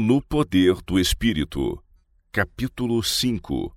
No 0.00 0.22
poder 0.22 0.76
do 0.86 0.96
Espírito. 0.96 1.82
Capítulo 2.30 3.02
5. 3.02 3.76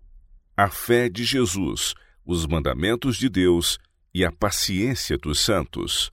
A 0.55 0.70
fé 0.70 1.09
de 1.09 1.23
Jesus, 1.23 1.96
os 2.23 2.46
mandamentos 2.46 3.17
de 3.17 3.28
Deus 3.28 3.79
e 4.13 4.23
a 4.23 4.31
paciência 4.31 5.18
dos 5.18 5.39
santos. 5.39 6.12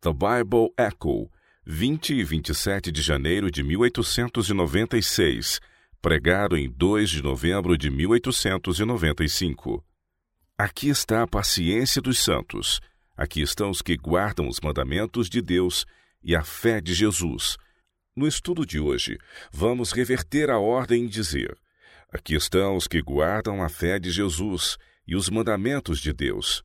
The 0.00 0.10
Bible 0.10 0.74
Echo, 0.76 1.30
20 1.64 2.14
e 2.14 2.24
27 2.24 2.90
de 2.90 3.00
janeiro 3.00 3.48
de 3.48 3.62
1896, 3.62 5.60
pregado 6.00 6.56
em 6.56 6.68
2 6.68 7.08
de 7.08 7.22
novembro 7.22 7.78
de 7.78 7.90
1895. 7.90 9.84
Aqui 10.58 10.88
está 10.88 11.22
a 11.22 11.28
paciência 11.28 12.02
dos 12.02 12.18
santos. 12.18 12.80
Aqui 13.16 13.40
estão 13.40 13.70
os 13.70 13.82
que 13.82 13.96
guardam 13.96 14.48
os 14.48 14.58
mandamentos 14.60 15.30
de 15.30 15.40
Deus 15.40 15.86
e 16.24 16.34
a 16.34 16.42
fé 16.42 16.80
de 16.80 16.92
Jesus. 16.92 17.56
No 18.14 18.28
estudo 18.28 18.66
de 18.66 18.78
hoje, 18.78 19.18
vamos 19.50 19.90
reverter 19.90 20.50
a 20.50 20.58
ordem 20.58 21.06
e 21.06 21.08
dizer: 21.08 21.56
aqui 22.12 22.34
estão 22.34 22.76
os 22.76 22.86
que 22.86 23.00
guardam 23.00 23.62
a 23.62 23.70
fé 23.70 23.98
de 23.98 24.10
Jesus 24.10 24.76
e 25.06 25.16
os 25.16 25.30
mandamentos 25.30 25.98
de 25.98 26.12
Deus. 26.12 26.62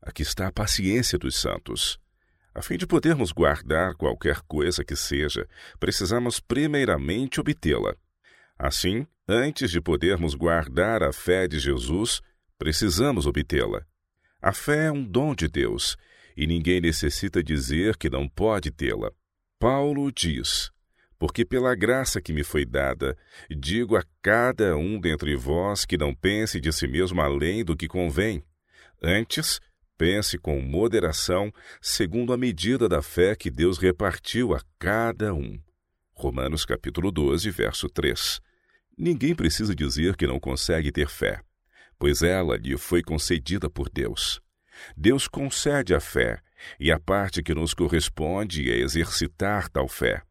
Aqui 0.00 0.22
está 0.22 0.46
a 0.46 0.52
paciência 0.52 1.18
dos 1.18 1.36
santos. 1.36 1.98
A 2.54 2.62
fim 2.62 2.76
de 2.76 2.86
podermos 2.86 3.32
guardar 3.32 3.96
qualquer 3.96 4.40
coisa 4.42 4.84
que 4.84 4.94
seja, 4.94 5.48
precisamos 5.80 6.38
primeiramente 6.38 7.40
obtê-la. 7.40 7.96
Assim, 8.56 9.04
antes 9.26 9.72
de 9.72 9.80
podermos 9.80 10.36
guardar 10.36 11.02
a 11.02 11.12
fé 11.12 11.48
de 11.48 11.58
Jesus, 11.58 12.20
precisamos 12.56 13.26
obtê-la. 13.26 13.84
A 14.40 14.52
fé 14.52 14.86
é 14.86 14.92
um 14.92 15.02
dom 15.02 15.34
de 15.34 15.48
Deus 15.48 15.96
e 16.36 16.46
ninguém 16.46 16.80
necessita 16.80 17.42
dizer 17.42 17.96
que 17.96 18.08
não 18.08 18.28
pode 18.28 18.70
tê-la. 18.70 19.10
Paulo 19.58 20.12
diz: 20.12 20.70
Porque 21.18 21.44
pela 21.44 21.74
graça 21.74 22.20
que 22.20 22.32
me 22.32 22.42
foi 22.42 22.64
dada, 22.64 23.16
digo 23.50 23.96
a 23.96 24.02
cada 24.20 24.76
um 24.76 25.00
dentre 25.00 25.36
vós 25.36 25.84
que 25.84 25.96
não 25.96 26.14
pense 26.14 26.60
de 26.60 26.72
si 26.72 26.86
mesmo 26.86 27.20
além 27.20 27.64
do 27.64 27.76
que 27.76 27.86
convém. 27.86 28.42
Antes, 29.02 29.60
pense 29.96 30.36
com 30.38 30.60
moderação, 30.60 31.52
segundo 31.80 32.32
a 32.32 32.36
medida 32.36 32.88
da 32.88 33.00
fé 33.00 33.36
que 33.36 33.50
Deus 33.50 33.78
repartiu 33.78 34.54
a 34.54 34.60
cada 34.78 35.32
um. 35.32 35.58
Romanos 36.12 36.64
capítulo 36.64 37.10
12, 37.10 37.50
verso 37.50 37.88
3. 37.88 38.40
Ninguém 38.96 39.34
precisa 39.34 39.74
dizer 39.74 40.16
que 40.16 40.26
não 40.26 40.38
consegue 40.38 40.92
ter 40.92 41.08
fé, 41.08 41.40
pois 41.98 42.22
ela 42.22 42.56
lhe 42.56 42.76
foi 42.76 43.02
concedida 43.02 43.68
por 43.68 43.88
Deus. 43.88 44.40
Deus 44.96 45.26
concede 45.28 45.94
a 45.94 46.00
fé, 46.00 46.40
e 46.78 46.90
a 46.90 46.98
parte 46.98 47.42
que 47.42 47.54
nos 47.54 47.74
corresponde 47.74 48.70
é 48.70 48.76
exercitar 48.76 49.68
tal 49.68 49.88
fé. 49.88 50.22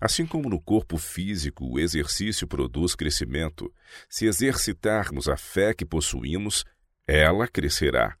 Assim 0.00 0.26
como 0.26 0.48
no 0.48 0.60
corpo 0.60 0.96
físico 0.98 1.64
o 1.66 1.78
exercício 1.78 2.46
produz 2.46 2.94
crescimento, 2.94 3.72
se 4.08 4.26
exercitarmos 4.26 5.28
a 5.28 5.36
fé 5.36 5.74
que 5.74 5.84
possuímos, 5.84 6.64
ela 7.06 7.46
crescerá. 7.48 8.16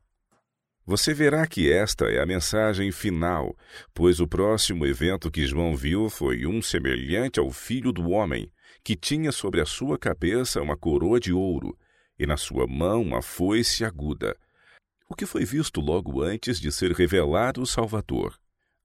Você 0.86 1.14
verá 1.14 1.46
que 1.46 1.70
esta 1.70 2.06
é 2.06 2.20
a 2.20 2.26
mensagem 2.26 2.90
final, 2.90 3.56
pois 3.94 4.18
o 4.18 4.26
próximo 4.26 4.86
evento 4.86 5.30
que 5.30 5.46
João 5.46 5.76
viu 5.76 6.10
foi 6.10 6.46
um 6.46 6.60
semelhante 6.60 7.38
ao 7.38 7.50
filho 7.50 7.92
do 7.92 8.10
homem, 8.10 8.50
que 8.82 8.96
tinha 8.96 9.30
sobre 9.30 9.60
a 9.60 9.66
sua 9.66 9.98
cabeça 9.98 10.60
uma 10.60 10.76
coroa 10.76 11.20
de 11.20 11.32
ouro 11.32 11.78
e 12.18 12.26
na 12.26 12.36
sua 12.36 12.66
mão 12.66 13.02
uma 13.02 13.22
foice 13.22 13.84
aguda. 13.84 14.36
O 15.08 15.14
que 15.14 15.26
foi 15.26 15.44
visto 15.44 15.80
logo 15.80 16.22
antes 16.22 16.60
de 16.60 16.72
ser 16.72 16.92
revelado 16.92 17.62
o 17.62 17.66
Salvador. 17.66 18.38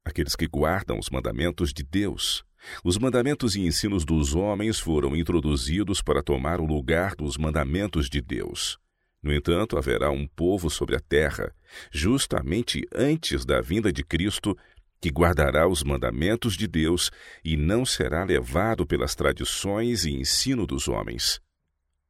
Aqueles 0.03 0.35
que 0.35 0.47
guardam 0.47 0.99
os 0.99 1.09
mandamentos 1.09 1.73
de 1.73 1.83
Deus. 1.83 2.45
Os 2.83 2.97
mandamentos 2.97 3.55
e 3.55 3.61
ensinos 3.61 4.05
dos 4.05 4.35
homens 4.35 4.79
foram 4.79 5.15
introduzidos 5.15 6.01
para 6.01 6.23
tomar 6.23 6.59
o 6.59 6.65
lugar 6.65 7.15
dos 7.15 7.37
mandamentos 7.37 8.09
de 8.09 8.21
Deus. 8.21 8.77
No 9.21 9.33
entanto, 9.33 9.77
haverá 9.77 10.11
um 10.11 10.27
povo 10.27 10.69
sobre 10.69 10.95
a 10.95 10.99
terra, 10.99 11.51
justamente 11.91 12.87
antes 12.93 13.43
da 13.43 13.59
vinda 13.59 13.91
de 13.91 14.03
Cristo, 14.03 14.55
que 15.01 15.09
guardará 15.09 15.67
os 15.67 15.83
mandamentos 15.83 16.55
de 16.55 16.67
Deus 16.67 17.11
e 17.43 17.57
não 17.57 17.85
será 17.85 18.23
levado 18.23 18.85
pelas 18.85 19.15
tradições 19.15 20.05
e 20.05 20.11
ensino 20.11 20.65
dos 20.65 20.87
homens. 20.87 21.39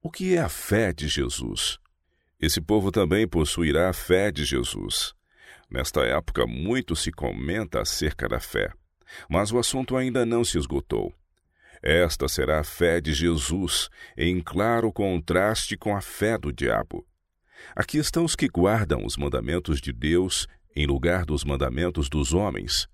O 0.01 0.11
que 0.11 0.35
é 0.35 0.39
a 0.39 0.49
fé 0.49 0.94
de 0.94 1.07
Jesus? 1.07 1.79
Esse 2.39 2.61
povo 2.61 2.91
também 2.91 3.27
possuirá 3.27 3.89
a 3.89 3.94
fé 3.94 4.31
de 4.31 4.45
Jesus. 4.45 5.13
Nesta 5.69 6.01
época, 6.01 6.45
muito 6.45 6.95
se 6.95 7.11
comenta 7.11 7.81
acerca 7.81 8.27
da 8.27 8.39
fé, 8.39 8.71
mas 9.29 9.51
o 9.51 9.57
assunto 9.57 9.95
ainda 9.95 10.25
não 10.25 10.43
se 10.43 10.57
esgotou. 10.57 11.13
Esta 11.81 12.27
será 12.27 12.59
a 12.59 12.63
fé 12.63 12.99
de 12.99 13.13
Jesus, 13.13 13.89
em 14.17 14.41
claro 14.41 14.91
contraste 14.91 15.77
com 15.77 15.95
a 15.95 16.01
fé 16.01 16.38
do 16.38 16.51
diabo. 16.51 17.05
Aqui 17.75 17.97
estão 17.97 18.25
os 18.25 18.35
que 18.35 18.47
guardam 18.47 19.05
os 19.05 19.17
mandamentos 19.17 19.79
de 19.79 19.94
Deus 19.94 20.47
em 20.75 20.85
lugar 20.85 21.25
dos 21.25 21.44
mandamentos 21.44 22.09
dos 22.09 22.33
homens, 22.33 22.88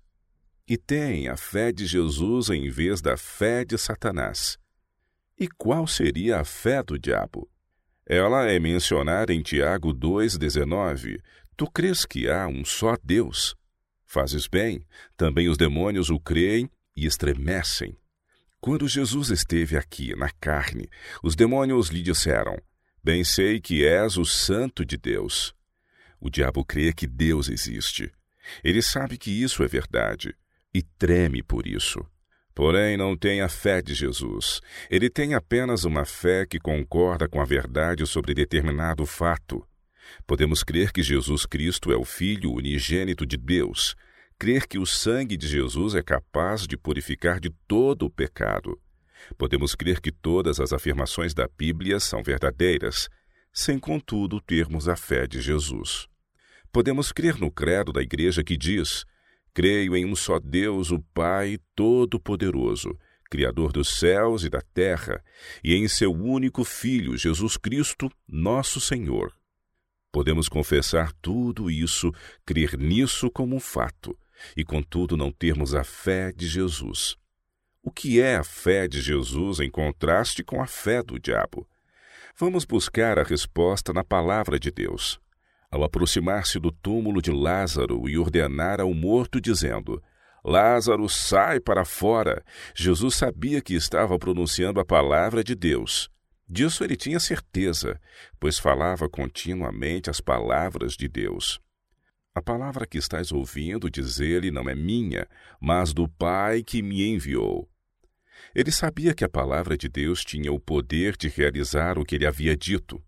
e 0.68 0.76
têm 0.76 1.28
a 1.28 1.36
fé 1.36 1.72
de 1.72 1.86
Jesus 1.86 2.48
em 2.48 2.70
vez 2.70 3.00
da 3.00 3.16
fé 3.16 3.64
de 3.64 3.76
Satanás. 3.76 4.56
E 5.38 5.48
qual 5.48 5.86
seria 5.86 6.38
a 6.38 6.44
fé 6.44 6.82
do 6.82 6.98
diabo? 6.98 7.50
Ela 8.06 8.50
é 8.50 8.58
mencionada 8.58 9.32
em 9.32 9.42
Tiago 9.42 9.92
2,19. 9.92 11.20
Tu 11.56 11.70
crês 11.70 12.04
que 12.04 12.28
há 12.28 12.46
um 12.46 12.64
só 12.64 12.96
Deus? 13.02 13.56
Fazes 14.12 14.46
bem, 14.46 14.84
também 15.16 15.48
os 15.48 15.56
demônios 15.56 16.10
o 16.10 16.20
creem 16.20 16.68
e 16.94 17.06
estremecem. 17.06 17.96
Quando 18.60 18.86
Jesus 18.86 19.30
esteve 19.30 19.74
aqui, 19.74 20.14
na 20.14 20.28
carne, 20.28 20.86
os 21.22 21.34
demônios 21.34 21.88
lhe 21.88 22.02
disseram: 22.02 22.60
Bem 23.02 23.24
sei 23.24 23.58
que 23.58 23.86
és 23.86 24.18
o 24.18 24.26
Santo 24.26 24.84
de 24.84 24.98
Deus. 24.98 25.54
O 26.20 26.28
diabo 26.28 26.62
crê 26.62 26.92
que 26.92 27.06
Deus 27.06 27.48
existe. 27.48 28.12
Ele 28.62 28.82
sabe 28.82 29.16
que 29.16 29.30
isso 29.30 29.64
é 29.64 29.66
verdade 29.66 30.36
e 30.74 30.82
treme 30.82 31.42
por 31.42 31.66
isso. 31.66 32.04
Porém, 32.54 32.98
não 32.98 33.16
tem 33.16 33.40
a 33.40 33.48
fé 33.48 33.80
de 33.80 33.94
Jesus. 33.94 34.60
Ele 34.90 35.08
tem 35.08 35.32
apenas 35.32 35.84
uma 35.84 36.04
fé 36.04 36.44
que 36.44 36.60
concorda 36.60 37.26
com 37.26 37.40
a 37.40 37.46
verdade 37.46 38.06
sobre 38.06 38.34
determinado 38.34 39.06
fato. 39.06 39.66
Podemos 40.26 40.62
crer 40.62 40.92
que 40.92 41.02
Jesus 41.02 41.46
Cristo 41.46 41.92
é 41.92 41.96
o 41.96 42.04
Filho 42.04 42.52
unigênito 42.52 43.26
de 43.26 43.36
Deus, 43.36 43.94
crer 44.38 44.66
que 44.66 44.78
o 44.78 44.86
sangue 44.86 45.36
de 45.36 45.46
Jesus 45.46 45.94
é 45.94 46.02
capaz 46.02 46.66
de 46.66 46.76
purificar 46.76 47.38
de 47.38 47.50
todo 47.66 48.06
o 48.06 48.10
pecado. 48.10 48.80
Podemos 49.38 49.74
crer 49.74 50.00
que 50.00 50.10
todas 50.10 50.58
as 50.58 50.72
afirmações 50.72 51.32
da 51.32 51.48
Bíblia 51.56 52.00
são 52.00 52.22
verdadeiras, 52.22 53.08
sem 53.52 53.78
contudo 53.78 54.40
termos 54.40 54.88
a 54.88 54.96
fé 54.96 55.26
de 55.26 55.40
Jesus. 55.40 56.08
Podemos 56.72 57.12
crer 57.12 57.38
no 57.38 57.50
credo 57.50 57.92
da 57.92 58.02
Igreja 58.02 58.42
que 58.42 58.56
diz: 58.56 59.04
Creio 59.54 59.94
em 59.94 60.06
um 60.06 60.16
só 60.16 60.38
Deus, 60.38 60.90
o 60.90 61.00
Pai 61.14 61.58
Todo-Poderoso, 61.76 62.98
Criador 63.30 63.72
dos 63.72 63.98
céus 63.98 64.44
e 64.44 64.50
da 64.50 64.60
terra, 64.60 65.22
e 65.62 65.74
em 65.74 65.86
seu 65.86 66.12
único 66.12 66.64
Filho, 66.64 67.16
Jesus 67.16 67.56
Cristo, 67.56 68.10
nosso 68.26 68.80
Senhor. 68.80 69.32
Podemos 70.12 70.46
confessar 70.46 71.10
tudo 71.22 71.70
isso, 71.70 72.12
crer 72.44 72.76
nisso 72.76 73.30
como 73.30 73.56
um 73.56 73.60
fato, 73.60 74.14
e 74.54 74.62
contudo 74.62 75.16
não 75.16 75.32
termos 75.32 75.74
a 75.74 75.82
fé 75.82 76.30
de 76.30 76.46
Jesus. 76.46 77.16
O 77.82 77.90
que 77.90 78.20
é 78.20 78.36
a 78.36 78.44
fé 78.44 78.86
de 78.86 79.00
Jesus 79.00 79.58
em 79.58 79.70
contraste 79.70 80.44
com 80.44 80.60
a 80.60 80.66
fé 80.66 81.02
do 81.02 81.18
diabo? 81.18 81.66
Vamos 82.36 82.66
buscar 82.66 83.18
a 83.18 83.22
resposta 83.22 83.92
na 83.92 84.04
palavra 84.04 84.60
de 84.60 84.70
Deus. 84.70 85.18
Ao 85.70 85.82
aproximar-se 85.82 86.58
do 86.58 86.70
túmulo 86.70 87.22
de 87.22 87.30
Lázaro 87.30 88.06
e 88.06 88.18
ordenar 88.18 88.80
ao 88.80 88.92
morto, 88.92 89.40
dizendo: 89.40 90.02
Lázaro, 90.44 91.08
sai 91.08 91.58
para 91.58 91.84
fora, 91.84 92.44
Jesus 92.74 93.14
sabia 93.14 93.62
que 93.62 93.74
estava 93.74 94.18
pronunciando 94.18 94.78
a 94.78 94.84
palavra 94.84 95.42
de 95.42 95.54
Deus. 95.54 96.10
Disso 96.48 96.84
ele 96.84 96.96
tinha 96.96 97.18
certeza, 97.18 98.00
pois 98.38 98.58
falava 98.58 99.08
continuamente 99.08 100.10
as 100.10 100.20
palavras 100.20 100.94
de 100.94 101.08
Deus. 101.08 101.60
A 102.34 102.40
palavra 102.40 102.86
que 102.86 102.98
estás 102.98 103.30
ouvindo, 103.30 103.90
diz 103.90 104.20
ele, 104.20 104.50
não 104.50 104.68
é 104.68 104.74
minha, 104.74 105.26
mas 105.60 105.92
do 105.92 106.08
Pai 106.08 106.62
que 106.62 106.82
me 106.82 107.06
enviou. 107.06 107.68
Ele 108.54 108.72
sabia 108.72 109.14
que 109.14 109.24
a 109.24 109.28
palavra 109.28 109.76
de 109.76 109.88
Deus 109.88 110.24
tinha 110.24 110.52
o 110.52 110.58
poder 110.58 111.16
de 111.16 111.28
realizar 111.28 111.98
o 111.98 112.04
que 112.04 112.16
ele 112.16 112.26
havia 112.26 112.56
dito 112.56 113.02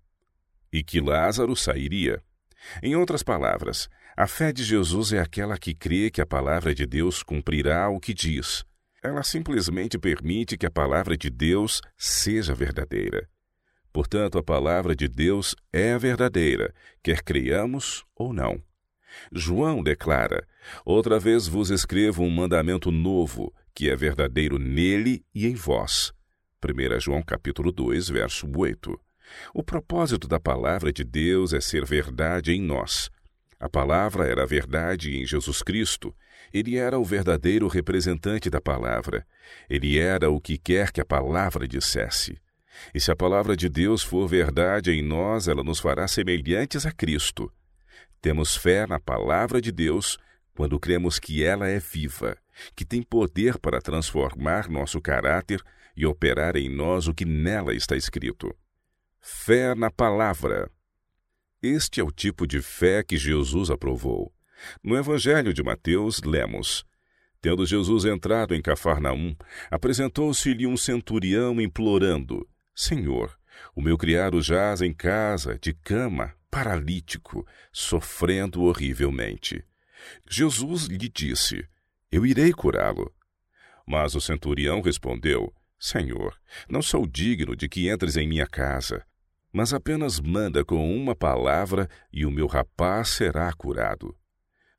e 0.75 0.83
que 0.83 1.01
Lázaro 1.01 1.55
sairia. 1.55 2.21
Em 2.83 2.97
outras 2.97 3.23
palavras, 3.23 3.89
a 4.17 4.27
fé 4.27 4.53
de 4.53 4.65
Jesus 4.65 5.13
é 5.13 5.21
aquela 5.21 5.57
que 5.57 5.73
crê 5.73 6.11
que 6.11 6.21
a 6.21 6.27
palavra 6.27 6.75
de 6.75 6.85
Deus 6.85 7.23
cumprirá 7.23 7.89
o 7.89 8.01
que 8.01 8.13
diz. 8.13 8.65
Ela 9.05 9.23
simplesmente 9.23 9.99
permite 9.99 10.57
que 10.57 10.65
a 10.65 10.71
palavra 10.71 11.15
de 11.15 11.29
Deus 11.29 11.83
seja 11.95 12.55
verdadeira. 12.55 13.29
Portanto, 13.93 14.39
a 14.39 14.43
palavra 14.43 14.97
de 14.97 15.07
Deus 15.07 15.55
é 15.71 15.99
verdadeira, 15.99 16.75
quer 17.03 17.23
creiamos 17.23 18.03
ou 18.17 18.33
não. 18.33 18.63
João 19.31 19.83
declara: 19.83 20.49
Outra 20.87 21.21
vez 21.21 21.47
vos 21.47 21.69
escrevo 21.69 22.23
um 22.23 22.31
mandamento 22.31 22.91
novo, 22.91 23.55
que 23.75 23.91
é 23.91 23.95
verdadeiro 23.95 24.59
nele 24.59 25.23
e 25.35 25.47
em 25.47 25.55
vós. 25.55 26.11
1 26.65 26.99
João 26.99 27.23
capítulo 27.23 27.71
2, 27.71 28.09
verso 28.09 28.51
8. 28.57 28.99
O 29.53 29.63
propósito 29.63 30.27
da 30.27 30.41
palavra 30.41 30.91
de 30.91 31.05
Deus 31.05 31.53
é 31.53 31.61
ser 31.61 31.85
verdade 31.85 32.53
em 32.53 32.63
nós. 32.63 33.11
A 33.61 33.69
palavra 33.69 34.27
era 34.27 34.47
verdade 34.47 35.15
em 35.15 35.27
Jesus 35.27 35.63
Cristo. 35.63 36.15
Ele 36.55 36.77
era 36.77 36.97
o 37.01 37.05
verdadeiro 37.05 37.67
representante 37.67 38.49
da 38.49 38.61
palavra. 38.61 39.27
Ele 39.69 39.99
era 39.99 40.31
o 40.31 40.41
que 40.41 40.57
quer 40.57 40.93
que 40.93 41.01
a 41.01 41.05
palavra 41.05 41.67
dissesse. 41.67 42.41
E 42.95 43.01
se 43.01 43.11
a 43.11 43.17
palavra 43.17 43.57
de 43.57 43.69
Deus 43.69 44.05
for 44.05 44.29
verdade 44.29 44.93
em 44.93 45.03
nós, 45.03 45.49
ela 45.49 45.65
nos 45.65 45.81
fará 45.81 46.07
semelhantes 46.07 46.87
a 46.87 46.93
Cristo. 46.93 47.53
Temos 48.23 48.55
fé 48.55 48.87
na 48.87 49.01
palavra 49.01 49.61
de 49.61 49.73
Deus 49.73 50.17
quando 50.55 50.79
cremos 50.79 51.19
que 51.19 51.43
ela 51.43 51.69
é 51.69 51.81
viva, 51.81 52.37
que 52.77 52.85
tem 52.85 53.03
poder 53.03 53.59
para 53.59 53.81
transformar 53.81 54.71
nosso 54.71 55.01
caráter 55.01 55.61
e 55.97 56.07
operar 56.07 56.57
em 56.57 56.69
nós 56.69 57.09
o 57.09 57.15
que 57.15 57.25
nela 57.25 57.75
está 57.75 57.97
escrito. 57.97 58.55
Fé 59.21 59.75
na 59.75 59.91
palavra. 59.91 60.71
Este 61.61 62.01
é 62.01 62.05
o 62.05 62.13
tipo 62.13 62.47
de 62.47 62.63
fé 62.63 63.03
que 63.03 63.17
Jesus 63.17 63.71
aprovou. 63.71 64.34
No 64.83 64.97
Evangelho 64.97 65.53
de 65.53 65.63
Mateus, 65.63 66.21
lemos: 66.23 66.85
Tendo 67.41 67.67
Jesus 67.67 68.05
entrado 68.05 68.55
em 68.55 68.63
Cafarnaum, 68.63 69.37
apresentou-se-lhe 69.71 70.67
um 70.67 70.77
centurião 70.77 71.61
implorando: 71.61 72.49
Senhor, 72.75 73.37
o 73.75 73.83
meu 73.83 73.99
criado 73.99 74.41
jaz 74.41 74.81
em 74.81 74.93
casa, 74.93 75.59
de 75.61 75.73
cama, 75.73 76.35
paralítico, 76.51 77.47
sofrendo 77.73 78.63
horrivelmente. 78.63 79.65
Jesus 80.29 80.85
lhe 80.85 81.09
disse: 81.09 81.67
Eu 82.11 82.25
irei 82.25 82.53
curá-lo. 82.53 83.13
Mas 83.87 84.15
o 84.15 84.21
centurião 84.21 84.81
respondeu: 84.81 85.53
Senhor, 85.79 86.39
não 86.69 86.81
sou 86.81 87.07
digno 87.07 87.55
de 87.55 87.69
que 87.69 87.91
entres 87.91 88.17
em 88.17 88.27
minha 88.27 88.47
casa, 88.47 89.05
mas 89.53 89.75
apenas 89.75 90.19
manda 90.19 90.65
com 90.65 90.97
uma 90.97 91.15
palavra 91.15 91.89
e 92.13 92.25
o 92.25 92.31
meu 92.31 92.47
rapaz 92.47 93.11
será 93.11 93.53
curado. 93.53 94.17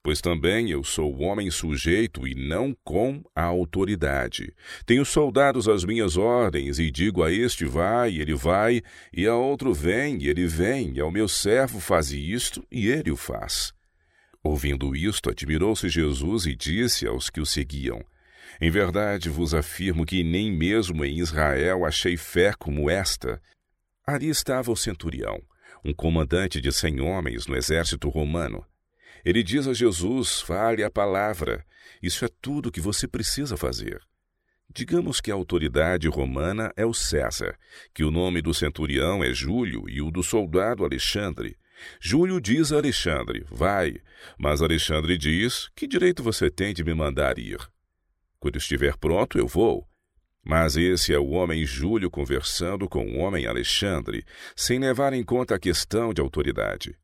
Pois 0.06 0.22
também 0.22 0.70
eu 0.70 0.84
sou 0.84 1.20
homem 1.20 1.50
sujeito 1.50 2.28
e 2.28 2.36
não 2.36 2.78
com 2.84 3.24
a 3.36 3.42
autoridade. 3.42 4.54
Tenho 4.86 5.04
soldados 5.04 5.68
às 5.68 5.84
minhas 5.84 6.16
ordens, 6.16 6.78
e 6.78 6.92
digo 6.92 7.24
a 7.24 7.32
este 7.32 7.66
vai, 7.66 8.16
ele 8.16 8.36
vai, 8.36 8.84
e 9.12 9.26
a 9.26 9.34
outro 9.34 9.74
vem, 9.74 10.24
ele 10.24 10.46
vem, 10.46 10.94
e 10.94 11.02
ao 11.02 11.10
meu 11.10 11.28
servo 11.28 11.80
faze 11.80 12.20
isto, 12.20 12.64
e 12.72 12.88
ele 12.88 13.10
o 13.10 13.16
faz. 13.16 13.74
Ouvindo 14.44 14.96
isto, 14.96 15.32
admirou-se 15.32 15.90
Jesus 15.90 16.46
e 16.46 16.56
disse 16.56 17.08
aos 17.08 17.32
que 17.32 17.42
o 17.42 17.46
seguiam: 17.46 18.00
Em 18.62 18.70
verdade 18.70 19.28
vos 19.28 19.56
afirmo 19.56 20.06
que 20.06 20.24
nem 20.24 20.56
mesmo 20.56 21.04
em 21.04 21.18
Israel 21.18 21.84
achei 21.84 22.16
fé 22.16 22.54
como 22.54 22.92
esta. 22.92 23.42
Ali 24.06 24.30
estava 24.30 24.72
o 24.72 24.76
centurião, 24.76 25.42
um 25.84 25.96
comandante 25.96 26.62
de 26.62 26.72
cem 26.72 27.02
homens 27.02 27.48
no 27.48 27.56
exército 27.56 28.08
romano. 28.08 28.64
Ele 29.26 29.42
diz 29.42 29.68
a 29.68 29.74
Jesus: 29.74 30.40
fale 30.42 30.84
a 30.84 30.92
palavra. 30.92 31.66
Isso 32.02 32.24
é 32.24 32.30
tudo 32.42 32.72
que 32.72 32.80
você 32.80 33.08
precisa 33.08 33.58
fazer. 33.58 34.00
Digamos 34.72 35.20
que 35.20 35.32
a 35.32 35.34
autoridade 35.34 36.08
romana 36.08 36.72
é 36.76 36.86
o 36.86 36.94
César, 36.94 37.58
que 37.94 38.04
o 38.04 38.12
nome 38.12 38.42
do 38.42 38.54
centurião 38.54 39.24
é 39.24 39.34
Júlio 39.34 39.90
e 39.90 40.02
o 40.02 40.12
do 40.12 40.22
soldado 40.22 40.84
Alexandre. 40.84 41.58
Júlio 42.00 42.40
diz 42.40 42.72
a 42.72 42.78
Alexandre: 42.78 43.46
Vai. 43.50 43.96
Mas 44.38 44.62
Alexandre 44.62 45.18
diz: 45.18 45.70
Que 45.76 45.88
direito 45.88 46.22
você 46.22 46.52
tem 46.52 46.74
de 46.74 46.84
me 46.84 46.94
mandar 46.94 47.40
ir? 47.40 47.58
Quando 48.40 48.58
estiver 48.58 48.96
pronto, 48.98 49.40
eu 49.40 49.48
vou. 49.48 49.88
Mas 50.44 50.78
esse 50.78 51.12
é 51.12 51.18
o 51.18 51.30
homem 51.30 51.66
Júlio 51.66 52.12
conversando 52.12 52.88
com 52.88 53.04
o 53.08 53.18
homem 53.18 53.48
Alexandre, 53.48 54.24
sem 54.56 54.78
levar 54.78 55.14
em 55.14 55.24
conta 55.24 55.56
a 55.56 55.60
questão 55.60 56.14
de 56.14 56.22
autoridade. 56.22 56.96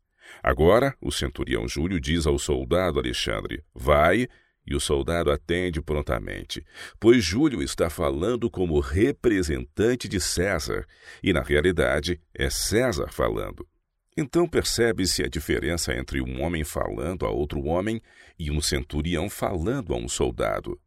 Agora, 0.44 0.96
o 1.02 1.12
centurião 1.12 1.68
Júlio 1.68 2.00
diz 2.00 2.26
ao 2.26 2.38
soldado 2.40 3.00
Alexandre: 3.00 3.64
Vai, 3.74 4.28
e 4.66 4.76
o 4.76 4.80
soldado 4.80 5.32
atende 5.32 5.82
prontamente, 5.82 6.64
pois 7.00 7.24
Júlio 7.24 7.62
está 7.62 7.90
falando 7.90 8.50
como 8.50 8.80
representante 8.80 10.08
de 10.08 10.20
César, 10.20 10.86
e 11.24 11.34
na 11.34 11.42
realidade 11.42 12.20
é 12.34 12.50
César 12.50 13.08
falando. 13.12 13.68
Então 14.16 14.48
percebe-se 14.48 15.24
a 15.24 15.28
diferença 15.28 15.94
entre 15.94 16.22
um 16.22 16.42
homem 16.42 16.64
falando 16.64 17.26
a 17.26 17.30
outro 17.30 17.64
homem 17.64 18.02
e 18.38 18.52
um 18.52 18.62
centurião 18.62 19.30
falando 19.30 19.94
a 19.94 19.98
um 19.98 20.08
soldado. 20.08 20.80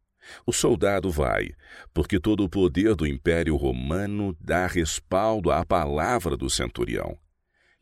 O 0.46 0.52
soldado 0.52 1.10
vai, 1.10 1.50
porque 1.92 2.18
todo 2.18 2.44
o 2.44 2.48
poder 2.48 2.94
do 2.94 3.06
Império 3.06 3.56
Romano 3.56 4.36
dá 4.40 4.66
respaldo 4.66 5.50
à 5.50 5.64
palavra 5.64 6.36
do 6.36 6.48
centurião. 6.48 7.18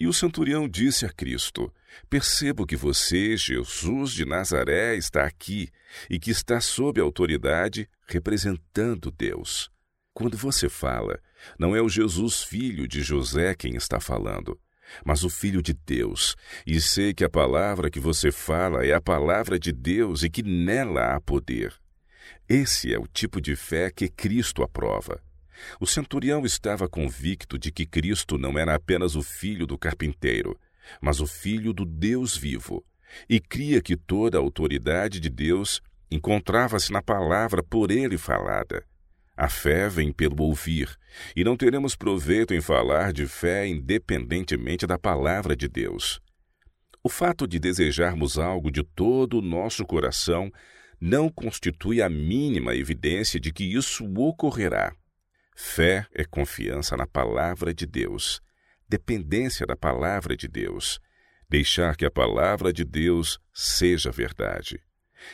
E 0.03 0.07
o 0.09 0.13
centurião 0.13 0.69
disse 0.69 1.07
a 1.07 1.09
Cristo: 1.09 1.73
Percebo 2.11 2.67
que 2.67 2.75
você, 2.75 3.37
Jesus 3.37 4.11
de 4.11 4.25
Nazaré, 4.25 4.97
está 4.97 5.25
aqui 5.25 5.69
e 6.11 6.19
que 6.19 6.33
está 6.33 6.61
sob 6.61 7.01
autoridade 7.01 7.89
representando 8.09 9.13
Deus. 9.13 9.71
Quando 10.13 10.37
você 10.37 10.69
fala, 10.69 11.21
não 11.57 11.77
é 11.77 11.81
o 11.81 11.89
Jesus 11.89 12.43
filho 12.43 12.89
de 12.89 13.01
José 13.01 13.55
quem 13.55 13.77
está 13.77 14.01
falando, 14.01 14.59
mas 15.05 15.23
o 15.23 15.31
Filho 15.31 15.63
de 15.63 15.73
Deus, 15.73 16.35
e 16.67 16.81
sei 16.81 17.15
que 17.15 17.23
a 17.23 17.31
palavra 17.31 17.89
que 17.89 18.01
você 18.01 18.33
fala 18.33 18.85
é 18.85 18.93
a 18.93 19.01
palavra 19.01 19.57
de 19.57 19.71
Deus 19.71 20.25
e 20.25 20.29
que 20.29 20.43
nela 20.43 21.15
há 21.15 21.21
poder. 21.21 21.73
Esse 22.49 22.93
é 22.93 22.99
o 22.99 23.07
tipo 23.07 23.41
de 23.41 23.55
fé 23.55 23.89
que 23.89 24.09
Cristo 24.09 24.65
aprova. 24.65 25.23
O 25.81 25.87
centurião 25.87 26.45
estava 26.45 26.89
convicto 26.89 27.59
de 27.59 27.71
que 27.71 27.87
Cristo 27.87 28.39
não 28.39 28.59
era 28.59 28.75
apenas 28.75 29.15
o 29.17 29.23
filho 29.23 29.67
do 29.67 29.79
carpinteiro, 29.79 30.59
mas 31.01 31.21
o 31.21 31.27
filho 31.27 31.73
do 31.73 31.85
Deus 31.85 32.37
vivo, 32.37 32.85
e 33.29 33.41
cria 33.41 33.81
que 33.81 33.97
toda 33.97 34.39
a 34.39 34.41
autoridade 34.41 35.21
de 35.21 35.29
Deus 35.29 35.81
encontrava-se 36.11 36.93
na 36.93 37.03
palavra 37.03 37.63
por 37.63 37.91
ele 37.91 38.19
falada. 38.19 38.85
A 39.37 39.49
fé 39.49 39.89
vem 39.89 40.13
pelo 40.13 40.43
ouvir, 40.43 40.95
e 41.35 41.43
não 41.43 41.57
teremos 41.57 41.97
proveito 41.97 42.53
em 42.53 42.61
falar 42.61 43.13
de 43.13 43.27
fé 43.27 43.67
independentemente 43.67 44.87
da 44.87 44.99
palavra 44.99 45.57
de 45.57 45.69
Deus. 45.69 46.21
O 47.03 47.09
fato 47.09 47.47
de 47.47 47.59
desejarmos 47.59 48.39
algo 48.39 48.71
de 48.71 48.85
todo 48.85 49.39
o 49.39 49.43
nosso 49.43 49.85
coração 49.85 50.53
não 51.01 51.29
constitui 51.29 52.01
a 52.01 52.09
mínima 52.09 52.77
evidência 52.77 53.41
de 53.41 53.53
que 53.53 53.65
isso 53.65 54.05
ocorrerá. 54.17 54.95
Fé 55.55 56.07
é 56.15 56.25
confiança 56.25 56.97
na 56.97 57.07
palavra 57.07 57.75
de 57.75 57.87
Deus, 57.87 58.41
dependência 58.89 59.67
da 59.67 59.77
palavra 59.77 60.37
de 60.37 60.49
Deus, 60.49 60.99
deixar 61.49 61.97
que 61.97 62.05
a 62.05 62.11
palavra 62.11 62.73
de 62.73 62.85
Deus 62.85 63.39
seja 63.53 64.11
verdade. 64.11 64.81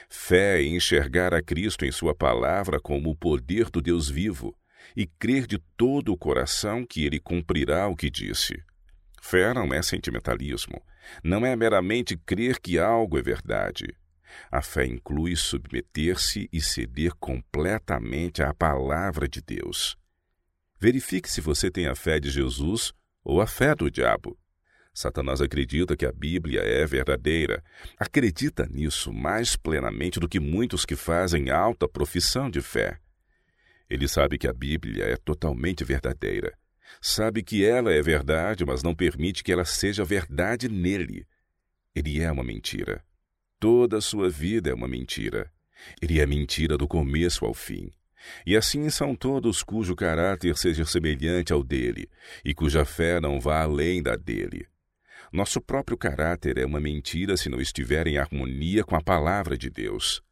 Fé 0.08 0.60
é 0.60 0.64
enxergar 0.64 1.32
a 1.32 1.42
Cristo 1.42 1.84
em 1.84 1.92
Sua 1.92 2.14
palavra 2.14 2.80
como 2.80 3.10
o 3.10 3.16
poder 3.16 3.70
do 3.70 3.80
Deus 3.80 4.08
vivo 4.08 4.56
e 4.96 5.06
crer 5.06 5.46
de 5.46 5.58
todo 5.76 6.12
o 6.12 6.16
coração 6.16 6.84
que 6.84 7.04
Ele 7.04 7.18
cumprirá 7.18 7.86
o 7.88 7.96
que 7.96 8.10
disse. 8.10 8.62
Fé 9.20 9.52
não 9.54 9.72
é 9.72 9.82
sentimentalismo, 9.82 10.82
não 11.22 11.44
é 11.44 11.54
meramente 11.56 12.16
crer 12.16 12.60
que 12.60 12.78
algo 12.78 13.18
é 13.18 13.22
verdade. 13.22 13.96
A 14.50 14.60
fé 14.60 14.84
inclui 14.84 15.34
submeter-se 15.36 16.48
e 16.52 16.60
ceder 16.60 17.12
completamente 17.18 18.42
à 18.42 18.52
palavra 18.52 19.28
de 19.28 19.40
Deus. 19.40 19.96
Verifique 20.80 21.30
se 21.30 21.40
você 21.40 21.70
tem 21.70 21.86
a 21.86 21.94
fé 21.94 22.20
de 22.20 22.30
Jesus 22.30 22.92
ou 23.24 23.40
a 23.40 23.46
fé 23.46 23.74
do 23.74 23.90
diabo. 23.90 24.38
Satanás 24.94 25.40
acredita 25.40 25.96
que 25.96 26.06
a 26.06 26.12
Bíblia 26.12 26.60
é 26.60 26.84
verdadeira. 26.86 27.62
Acredita 27.98 28.66
nisso 28.66 29.12
mais 29.12 29.56
plenamente 29.56 30.18
do 30.18 30.28
que 30.28 30.40
muitos 30.40 30.84
que 30.84 30.96
fazem 30.96 31.50
alta 31.50 31.88
profissão 31.88 32.50
de 32.50 32.60
fé. 32.60 32.98
Ele 33.88 34.08
sabe 34.08 34.38
que 34.38 34.48
a 34.48 34.52
Bíblia 34.52 35.04
é 35.04 35.16
totalmente 35.16 35.84
verdadeira. 35.84 36.56
Sabe 37.00 37.42
que 37.42 37.64
ela 37.64 37.92
é 37.92 38.02
verdade, 38.02 38.64
mas 38.64 38.82
não 38.82 38.94
permite 38.94 39.44
que 39.44 39.52
ela 39.52 39.64
seja 39.64 40.04
verdade 40.04 40.68
nele. 40.68 41.26
Ele 41.94 42.20
é 42.20 42.30
uma 42.30 42.44
mentira. 42.44 43.04
Toda 43.58 43.98
a 43.98 44.00
sua 44.00 44.28
vida 44.28 44.70
é 44.70 44.74
uma 44.74 44.88
mentira. 44.88 45.50
Ele 46.00 46.20
é 46.20 46.26
mentira 46.26 46.76
do 46.76 46.88
começo 46.88 47.44
ao 47.44 47.54
fim. 47.54 47.92
E 48.46 48.56
assim 48.56 48.88
são 48.90 49.14
todos 49.14 49.62
cujo 49.62 49.94
caráter 49.94 50.56
seja 50.56 50.84
semelhante 50.84 51.52
ao 51.52 51.62
dele, 51.62 52.08
e 52.44 52.54
cuja 52.54 52.84
fé 52.84 53.20
não 53.20 53.40
vá 53.40 53.62
além 53.62 54.02
da 54.02 54.16
dele. 54.16 54.66
Nosso 55.32 55.60
próprio 55.60 55.96
caráter 55.96 56.58
é 56.58 56.64
uma 56.64 56.80
mentira 56.80 57.36
se 57.36 57.48
não 57.48 57.60
estiver 57.60 58.06
em 58.06 58.16
harmonia 58.18 58.82
com 58.82 58.96
a 58.96 59.02
palavra 59.02 59.58
de 59.58 59.68
Deus. 59.68 60.22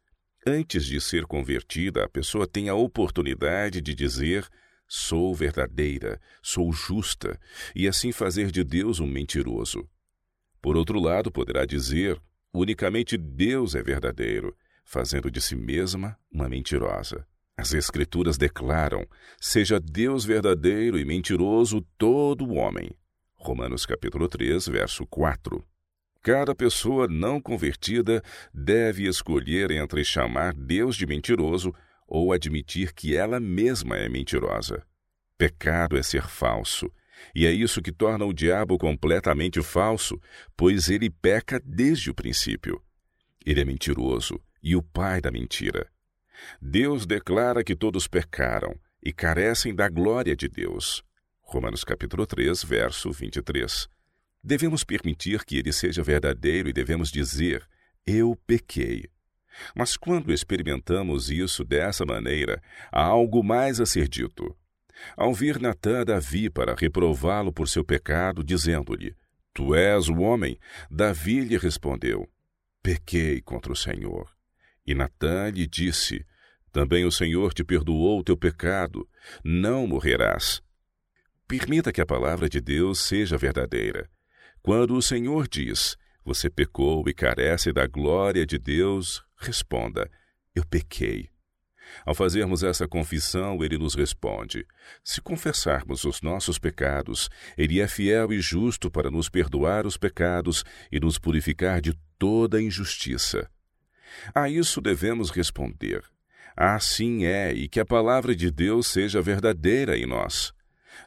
Antes 0.45 0.85
de 0.85 0.99
ser 0.99 1.25
convertida, 1.25 2.03
a 2.03 2.09
pessoa 2.09 2.47
tem 2.47 2.69
a 2.69 2.73
oportunidade 2.73 3.81
de 3.81 3.93
dizer: 3.93 4.47
sou 4.87 5.35
verdadeira, 5.35 6.19
sou 6.41 6.71
justa, 6.71 7.39
e 7.75 7.87
assim 7.87 8.11
fazer 8.11 8.49
de 8.49 8.63
Deus 8.63 8.99
um 8.99 9.07
mentiroso. 9.07 9.87
Por 10.61 10.75
outro 10.75 10.99
lado, 10.99 11.31
poderá 11.31 11.65
dizer: 11.65 12.19
unicamente 12.53 13.17
Deus 13.17 13.75
é 13.75 13.83
verdadeiro, 13.83 14.55
fazendo 14.83 15.29
de 15.29 15.41
si 15.41 15.55
mesma 15.55 16.17
uma 16.31 16.49
mentirosa. 16.49 17.27
As 17.59 17.73
Escrituras 17.73 18.37
declaram: 18.37 19.03
seja 19.41 19.79
Deus 19.79 20.23
verdadeiro 20.23 20.99
e 20.99 21.03
mentiroso 21.03 21.81
todo 21.97 22.53
homem. 22.53 22.91
Romanos 23.33 23.83
capítulo 23.83 24.29
3, 24.29 24.67
verso 24.67 25.07
4. 25.07 25.65
Cada 26.21 26.53
pessoa 26.53 27.07
não 27.07 27.41
convertida 27.41 28.21
deve 28.53 29.07
escolher 29.07 29.71
entre 29.71 30.03
chamar 30.03 30.53
Deus 30.53 30.95
de 30.95 31.07
mentiroso 31.07 31.73
ou 32.07 32.31
admitir 32.31 32.93
que 32.93 33.15
ela 33.15 33.39
mesma 33.39 33.97
é 33.97 34.07
mentirosa. 34.07 34.85
Pecado 35.35 35.97
é 35.97 36.03
ser 36.03 36.27
falso, 36.27 36.91
e 37.33 37.47
é 37.47 37.51
isso 37.51 37.81
que 37.81 37.91
torna 37.91 38.25
o 38.25 38.33
diabo 38.33 38.77
completamente 38.77 39.63
falso, 39.63 40.21
pois 40.55 40.89
ele 40.89 41.09
peca 41.09 41.59
desde 41.65 42.11
o 42.11 42.13
princípio. 42.13 42.81
Ele 43.43 43.61
é 43.61 43.65
mentiroso 43.65 44.39
e 44.61 44.75
o 44.75 44.83
pai 44.83 45.21
da 45.21 45.31
mentira. 45.31 45.89
Deus 46.61 47.05
declara 47.05 47.63
que 47.63 47.75
todos 47.75 48.07
pecaram 48.07 48.75
e 49.03 49.13
carecem 49.13 49.73
da 49.73 49.87
glória 49.89 50.35
de 50.35 50.47
Deus. 50.47 51.03
Romanos 51.41 51.83
capítulo 51.83 52.25
3, 52.25 52.63
verso 52.63 53.11
23. 53.11 53.87
Devemos 54.43 54.83
permitir 54.83 55.43
que 55.45 55.57
ele 55.57 55.71
seja 55.71 56.03
verdadeiro 56.03 56.69
e 56.69 56.73
devemos 56.73 57.09
dizer: 57.09 57.67
Eu 58.05 58.37
pequei. 58.45 59.05
Mas 59.75 59.97
quando 59.97 60.33
experimentamos 60.33 61.29
isso 61.29 61.63
dessa 61.63 62.05
maneira, 62.05 62.61
há 62.91 63.01
algo 63.01 63.43
mais 63.43 63.79
a 63.79 63.85
ser 63.85 64.07
dito. 64.07 64.55
Ao 65.15 65.33
vir 65.33 65.59
Natã 65.59 66.03
Davi 66.03 66.49
para 66.49 66.75
reprová-lo 66.75 67.51
por 67.51 67.67
seu 67.67 67.83
pecado, 67.83 68.43
dizendo-lhe: 68.43 69.15
Tu 69.53 69.73
és 69.75 70.09
o 70.09 70.17
homem, 70.17 70.59
Davi 70.89 71.41
lhe 71.41 71.57
respondeu: 71.57 72.29
Pequei 72.83 73.41
contra 73.41 73.71
o 73.71 73.75
Senhor. 73.75 74.36
E 74.87 74.95
Natã 74.95 75.49
lhe 75.49 75.67
disse: 75.67 76.25
Também 76.71 77.03
o 77.03 77.11
Senhor 77.11 77.53
te 77.53 77.63
perdoou 77.63 78.19
o 78.19 78.23
teu 78.23 78.37
pecado, 78.37 79.07
não 79.43 79.85
morrerás. 79.85 80.61
Permita 81.45 81.91
que 81.91 81.99
a 81.99 82.05
palavra 82.05 82.47
de 82.47 82.61
Deus 82.61 82.99
seja 82.99 83.37
verdadeira. 83.37 84.09
Quando 84.61 84.95
o 84.95 85.01
Senhor 85.01 85.47
diz: 85.47 85.97
Você 86.23 86.49
pecou 86.49 87.07
e 87.07 87.13
carece 87.13 87.73
da 87.73 87.85
glória 87.85 88.45
de 88.45 88.57
Deus, 88.57 89.21
responda: 89.37 90.09
Eu 90.55 90.65
pequei. 90.65 91.29
Ao 92.05 92.13
fazermos 92.13 92.63
essa 92.63 92.87
confissão, 92.87 93.63
ele 93.63 93.77
nos 93.77 93.93
responde: 93.95 94.65
Se 95.03 95.21
confessarmos 95.21 96.05
os 96.05 96.21
nossos 96.21 96.57
pecados, 96.57 97.29
ele 97.57 97.81
é 97.81 97.87
fiel 97.87 98.31
e 98.31 98.39
justo 98.39 98.89
para 98.89 99.11
nos 99.11 99.29
perdoar 99.29 99.85
os 99.85 99.97
pecados 99.97 100.63
e 100.91 100.99
nos 100.99 101.17
purificar 101.17 101.81
de 101.81 101.93
toda 102.17 102.61
injustiça. 102.61 103.49
A 104.33 104.49
isso 104.49 104.81
devemos 104.81 105.29
responder: 105.29 106.03
Assim 106.55 107.25
é, 107.25 107.53
e 107.53 107.67
que 107.67 107.79
a 107.79 107.85
palavra 107.85 108.35
de 108.35 108.49
Deus 108.49 108.87
seja 108.87 109.21
verdadeira 109.21 109.97
em 109.97 110.05
nós. 110.05 110.53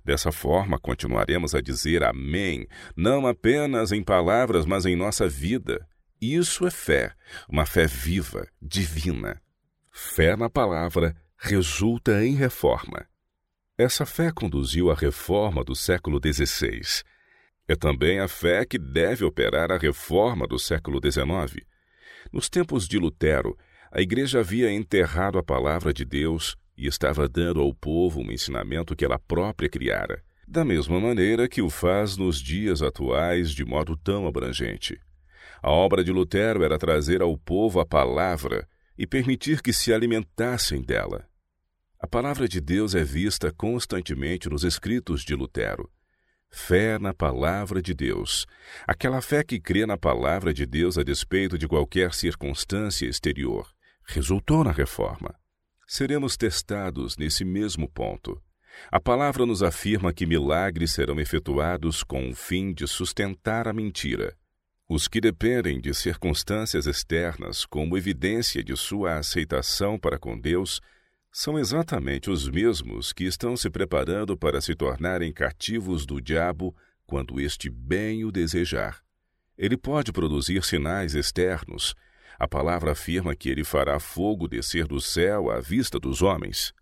Dessa 0.05 0.31
forma, 0.31 0.79
continuaremos 0.79 1.55
a 1.55 1.61
dizer 1.61 2.05
Amém, 2.05 2.67
não 2.97 3.27
apenas 3.27 3.93
em 3.93 4.03
palavras, 4.03 4.65
mas 4.65 4.87
em 4.87 4.97
nossa 4.97 5.29
vida. 5.29 5.87
Isso 6.21 6.67
é 6.67 6.71
fé, 6.71 7.13
uma 7.49 7.67
fé 7.67 7.87
viva, 7.87 8.47
divina. 8.61 9.41
Fé 9.91 10.37
na 10.37 10.49
palavra 10.49 11.17
resulta 11.37 12.25
em 12.25 12.35
reforma. 12.35 13.07
Essa 13.77 14.05
fé 14.05 14.31
conduziu 14.31 14.91
à 14.91 14.95
reforma 14.95 15.65
do 15.65 15.75
século 15.75 16.21
XVI. 16.23 17.03
É 17.67 17.75
também 17.75 18.21
a 18.21 18.29
fé 18.29 18.65
que 18.67 18.79
deve 18.79 19.25
operar 19.25 19.73
a 19.73 19.79
reforma 19.79 20.47
do 20.47 20.59
século 20.59 21.01
XIX. 21.03 21.65
Nos 22.33 22.49
tempos 22.49 22.87
de 22.87 22.99
Lutero, 22.99 23.57
a 23.93 24.01
Igreja 24.01 24.41
havia 24.41 24.71
enterrado 24.71 25.39
a 25.39 25.43
palavra 25.43 25.93
de 25.93 26.05
Deus 26.05 26.57
e 26.77 26.87
estava 26.87 27.29
dando 27.29 27.61
ao 27.61 27.75
povo 27.75 28.21
um 28.21 28.31
ensinamento 28.31 28.95
que 28.95 29.05
ela 29.05 29.19
própria 29.19 29.69
criara, 29.69 30.23
da 30.47 30.65
mesma 30.65 31.01
maneira 31.01 31.49
que 31.49 31.61
o 31.61 31.69
faz 31.69 32.17
nos 32.17 32.41
dias 32.41 32.83
atuais 32.83 33.51
de 33.51 33.65
modo 33.65 33.97
tão 33.97 34.27
abrangente. 34.27 34.99
A 35.63 35.71
obra 35.71 36.03
de 36.03 36.11
Lutero 36.11 36.65
era 36.65 36.79
trazer 36.79 37.21
ao 37.21 37.37
povo 37.37 37.81
a 37.81 37.87
palavra 37.87 38.67
e 38.97 39.07
permitir 39.07 39.61
que 39.61 39.73
se 39.73 39.93
alimentassem 39.93 40.83
dela. 40.83 41.27
A 41.99 42.07
palavra 42.07 42.49
de 42.49 42.61
Deus 42.61 42.95
é 42.95 43.05
vista 43.05 43.53
constantemente 43.53 44.49
nos 44.49 44.65
escritos 44.65 45.23
de 45.23 45.35
Lutero. 45.35 45.91
Fé 46.53 46.99
na 46.99 47.15
palavra 47.15 47.81
de 47.81 47.95
Deus. 47.95 48.45
Aquela 48.87 49.21
fé 49.21 49.45
que 49.45 49.61
crê 49.61 49.87
na 49.87 49.97
palavra 49.97 50.53
de 50.53 50.67
Deus 50.67 50.99
a 50.99 51.05
despeito 51.05 51.57
de 51.57 51.69
qualquer 51.69 52.13
circunstância 52.13 53.07
exterior. 53.07 53.69
Resultou 54.05 54.65
na 54.65 54.73
reforma. 54.73 55.33
Seremos 55.87 56.37
testados 56.37 57.17
nesse 57.17 57.45
mesmo 57.45 57.89
ponto. 57.89 58.41
A 58.91 59.01
palavra 59.01 59.47
nos 59.47 59.63
afirma 59.63 60.13
que 60.13 60.27
milagres 60.27 60.93
serão 60.93 61.21
efetuados 61.21 62.03
com 62.03 62.29
o 62.29 62.35
fim 62.35 62.73
de 62.73 62.87
sustentar 62.87 63.69
a 63.69 63.73
mentira. 63.73 64.37
Os 64.89 65.07
que 65.07 65.21
dependem 65.21 65.81
de 65.81 65.95
circunstâncias 65.95 66.87
externas 66.87 67.65
como 67.65 67.97
evidência 67.97 68.63
de 68.63 68.77
sua 68.77 69.19
aceitação 69.19 69.97
para 69.97 70.19
com 70.19 70.39
Deus 70.39 70.81
são 71.33 71.59
exatamente 71.59 72.29
os 72.29 72.49
mesmos 72.49 73.13
que 73.13 73.25
estão 73.25 73.57
se 73.57 73.71
preparando 73.71 74.37
para 74.37 74.61
se 74.61 74.75
tornarem 74.75 75.33
cativos 75.33 76.05
do 76.05 76.21
diabo 76.21 76.75
quando 77.07 77.41
este 77.41 77.71
bem 77.71 78.25
o 78.25 78.33
desejar. 78.33 79.01
Ele 79.57 79.77
pode 79.77 80.13
produzir 80.13 80.65
sinais 80.65 81.15
externos. 81.15 81.95
A 82.39 82.49
palavra 82.49 82.93
afirma 82.93 83.37
que 83.37 83.49
ele 83.49 83.65
fará 83.65 84.01
fogo 84.01 84.49
descer 84.49 84.87
do 84.87 85.01
céu 85.01 85.51
à 85.51 85.61
vista 85.61 86.01
dos 86.01 86.23
homens. 86.23 86.73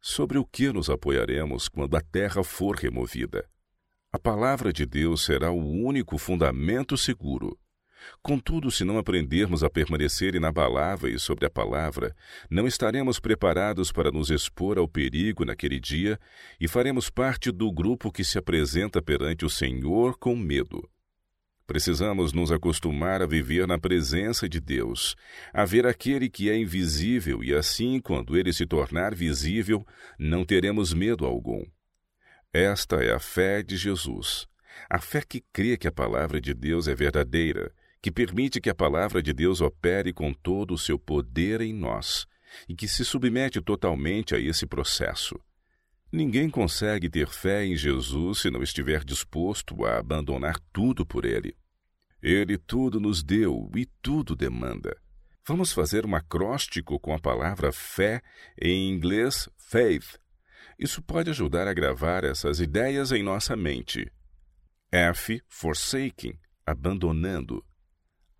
Sobre 0.00 0.38
o 0.38 0.44
que 0.44 0.72
nos 0.72 0.88
apoiaremos 0.88 1.68
quando 1.68 1.96
a 1.96 2.00
terra 2.00 2.42
for 2.42 2.76
removida? 2.76 3.48
A 4.10 4.18
palavra 4.18 4.72
de 4.72 4.86
Deus 4.86 5.24
será 5.24 5.50
o 5.50 5.58
único 5.58 6.16
fundamento 6.16 6.96
seguro. 6.96 7.58
Contudo, 8.22 8.70
se 8.70 8.84
não 8.84 8.98
aprendermos 8.98 9.62
a 9.62 9.70
permanecer 9.70 10.34
inabaláveis 10.34 11.22
sobre 11.22 11.46
a 11.46 11.50
palavra, 11.50 12.14
não 12.50 12.66
estaremos 12.66 13.18
preparados 13.20 13.92
para 13.92 14.10
nos 14.10 14.30
expor 14.30 14.78
ao 14.78 14.88
perigo 14.88 15.44
naquele 15.44 15.80
dia 15.80 16.18
e 16.60 16.68
faremos 16.68 17.10
parte 17.10 17.50
do 17.50 17.70
grupo 17.72 18.12
que 18.12 18.24
se 18.24 18.38
apresenta 18.38 19.00
perante 19.00 19.44
o 19.44 19.50
Senhor 19.50 20.18
com 20.18 20.36
medo. 20.36 20.88
Precisamos 21.66 22.32
nos 22.32 22.50
acostumar 22.50 23.20
a 23.20 23.26
viver 23.26 23.66
na 23.66 23.78
presença 23.78 24.48
de 24.48 24.58
Deus, 24.58 25.14
a 25.52 25.66
ver 25.66 25.86
aquele 25.86 26.30
que 26.30 26.48
é 26.48 26.56
invisível 26.56 27.44
e 27.44 27.54
assim, 27.54 28.00
quando 28.00 28.38
ele 28.38 28.54
se 28.54 28.64
tornar 28.64 29.14
visível, 29.14 29.86
não 30.18 30.46
teremos 30.46 30.94
medo 30.94 31.26
algum. 31.26 31.62
Esta 32.54 33.04
é 33.04 33.12
a 33.12 33.18
fé 33.18 33.62
de 33.62 33.76
Jesus. 33.76 34.48
A 34.88 34.98
fé 34.98 35.20
que 35.20 35.42
crê 35.52 35.76
que 35.76 35.86
a 35.86 35.92
palavra 35.92 36.40
de 36.40 36.54
Deus 36.54 36.88
é 36.88 36.94
verdadeira, 36.94 37.70
que 38.00 38.10
permite 38.10 38.60
que 38.60 38.70
a 38.70 38.74
palavra 38.74 39.22
de 39.22 39.32
Deus 39.32 39.60
opere 39.60 40.12
com 40.12 40.32
todo 40.32 40.74
o 40.74 40.78
seu 40.78 40.98
poder 40.98 41.60
em 41.60 41.72
nós 41.72 42.26
e 42.68 42.74
que 42.74 42.88
se 42.88 43.04
submete 43.04 43.60
totalmente 43.60 44.34
a 44.34 44.38
esse 44.38 44.66
processo. 44.66 45.38
Ninguém 46.10 46.48
consegue 46.48 47.10
ter 47.10 47.28
fé 47.28 47.64
em 47.64 47.76
Jesus 47.76 48.40
se 48.40 48.50
não 48.50 48.62
estiver 48.62 49.04
disposto 49.04 49.84
a 49.84 49.98
abandonar 49.98 50.58
tudo 50.72 51.04
por 51.04 51.24
ele. 51.24 51.54
Ele 52.22 52.56
tudo 52.56 52.98
nos 52.98 53.22
deu 53.22 53.70
e 53.76 53.86
tudo 54.00 54.34
demanda. 54.34 54.96
Vamos 55.46 55.72
fazer 55.72 56.06
um 56.06 56.14
acróstico 56.14 56.98
com 56.98 57.14
a 57.14 57.18
palavra 57.18 57.72
fé, 57.72 58.22
em 58.60 58.90
inglês 58.90 59.48
faith, 59.56 60.18
isso 60.78 61.02
pode 61.02 61.28
ajudar 61.30 61.66
a 61.66 61.74
gravar 61.74 62.22
essas 62.22 62.60
ideias 62.60 63.10
em 63.10 63.20
nossa 63.20 63.56
mente. 63.56 64.10
F. 64.92 65.42
Forsaking, 65.48 66.38
abandonando. 66.64 67.64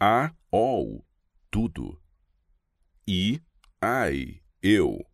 A. 0.00 0.32
All, 0.52 1.04
tudo. 1.50 2.00
I. 3.06 3.42
I, 3.82 4.42
eu. 4.62 5.04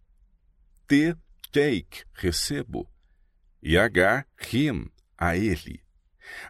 T. 0.87 1.17
Take, 1.51 2.05
recebo. 2.13 2.91
E 3.63 3.79
H. 3.79 4.27
Him, 4.53 4.91
a 5.17 5.37
ele. 5.37 5.83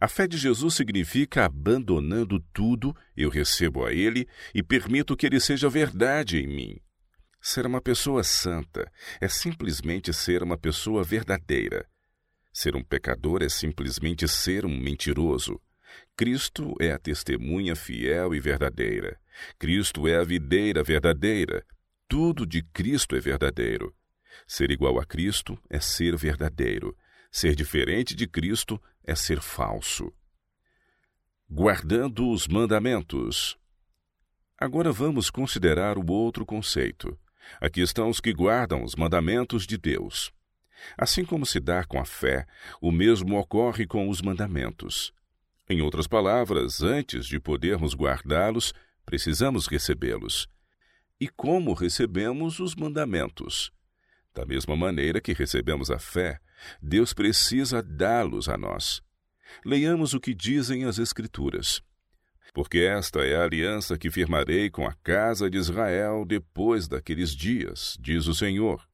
A 0.01 0.09
fé 0.09 0.27
de 0.27 0.37
Jesus 0.37 0.75
significa 0.75 1.45
abandonando 1.45 2.41
tudo, 2.53 2.97
eu 3.17 3.29
recebo 3.29 3.85
a 3.85 3.93
Ele 3.93 4.29
e 4.55 4.63
permito 4.63 5.17
que 5.17 5.27
Ele 5.27 5.41
seja 5.41 5.69
verdade 5.69 6.39
em 6.39 6.47
mim. 6.47 6.81
Ser 7.41 7.67
uma 7.67 7.81
pessoa 7.81 8.23
santa 8.25 8.91
é 9.21 9.29
simplesmente 9.29 10.13
ser 10.13 10.43
uma 10.43 10.57
pessoa 10.57 11.05
verdadeira. 11.05 11.87
Ser 12.53 12.75
um 12.77 12.83
pecador 12.83 13.43
é 13.43 13.49
simplesmente 13.49 14.27
ser 14.27 14.65
um 14.65 14.77
mentiroso. 14.77 15.61
Cristo 16.17 16.75
é 16.81 16.93
a 16.93 16.99
testemunha 16.99 17.75
fiel 17.75 18.35
e 18.35 18.41
verdadeira. 18.41 19.19
Cristo 19.59 20.07
é 20.07 20.17
a 20.17 20.25
videira 20.25 20.83
verdadeira. 20.83 21.65
Tudo 22.09 22.47
de 22.47 22.63
Cristo 22.63 23.17
é 23.17 23.21
verdadeiro. 23.21 23.95
Ser 24.47 24.71
igual 24.71 24.99
a 24.99 25.05
Cristo 25.05 25.59
é 25.69 25.81
ser 25.81 26.17
verdadeiro. 26.17 26.97
Ser 27.31 27.55
diferente 27.55 28.15
de 28.15 28.27
Cristo 28.27 28.81
é 29.03 29.15
ser 29.15 29.41
falso. 29.41 30.13
Guardando 31.51 32.31
os 32.31 32.47
mandamentos. 32.47 33.59
Agora 34.57 34.93
vamos 34.93 35.31
considerar 35.31 35.99
o 35.99 36.11
outro 36.11 36.47
conceito 36.47 37.19
Aqui 37.61 37.81
estão 37.81 38.09
os 38.09 38.21
que 38.21 38.33
guardam 38.33 38.83
os 38.83 38.95
mandamentos 38.95 39.67
de 39.67 39.77
Deus. 39.77 40.33
Assim 40.99 41.25
como 41.25 41.47
se 41.47 41.61
dá 41.61 41.85
com 41.85 41.99
a 41.99 42.05
fé, 42.05 42.47
o 42.81 42.91
mesmo 42.91 43.39
ocorre 43.39 43.87
com 43.87 44.09
os 44.09 44.21
mandamentos. 44.21 45.13
Em 45.69 45.81
outras 45.81 46.07
palavras, 46.07 46.83
antes 46.83 47.27
de 47.27 47.41
podermos 47.41 47.95
guardá-los, 47.95 48.75
precisamos 49.05 49.67
recebê-los. 49.67 50.47
E 51.19 51.29
como 51.29 51.73
recebemos 51.73 52.61
os 52.61 52.75
mandamentos? 52.75 53.73
Da 54.35 54.45
mesma 54.45 54.77
maneira 54.77 55.21
que 55.21 55.33
recebemos 55.33 55.91
a 55.91 55.99
fé, 55.99 56.39
Deus 56.83 57.15
precisa 57.15 57.83
dá-los 57.83 58.49
a 58.49 58.59
nós. 58.59 59.01
Leiamos 59.65 60.13
o 60.13 60.21
que 60.21 60.35
dizem 60.35 60.85
as 60.85 60.99
Escrituras. 60.99 61.83
Porque 62.53 62.81
esta 62.81 63.21
é 63.25 63.37
a 63.37 63.45
aliança 63.45 63.97
que 63.97 64.11
firmarei 64.11 64.69
com 64.71 64.87
a 64.87 64.93
casa 65.03 65.49
de 65.49 65.57
Israel 65.57 66.25
depois 66.27 66.87
daqueles 66.87 67.31
dias, 67.31 67.97
diz 68.01 68.27
o 68.27 68.35
Senhor. 68.35 68.87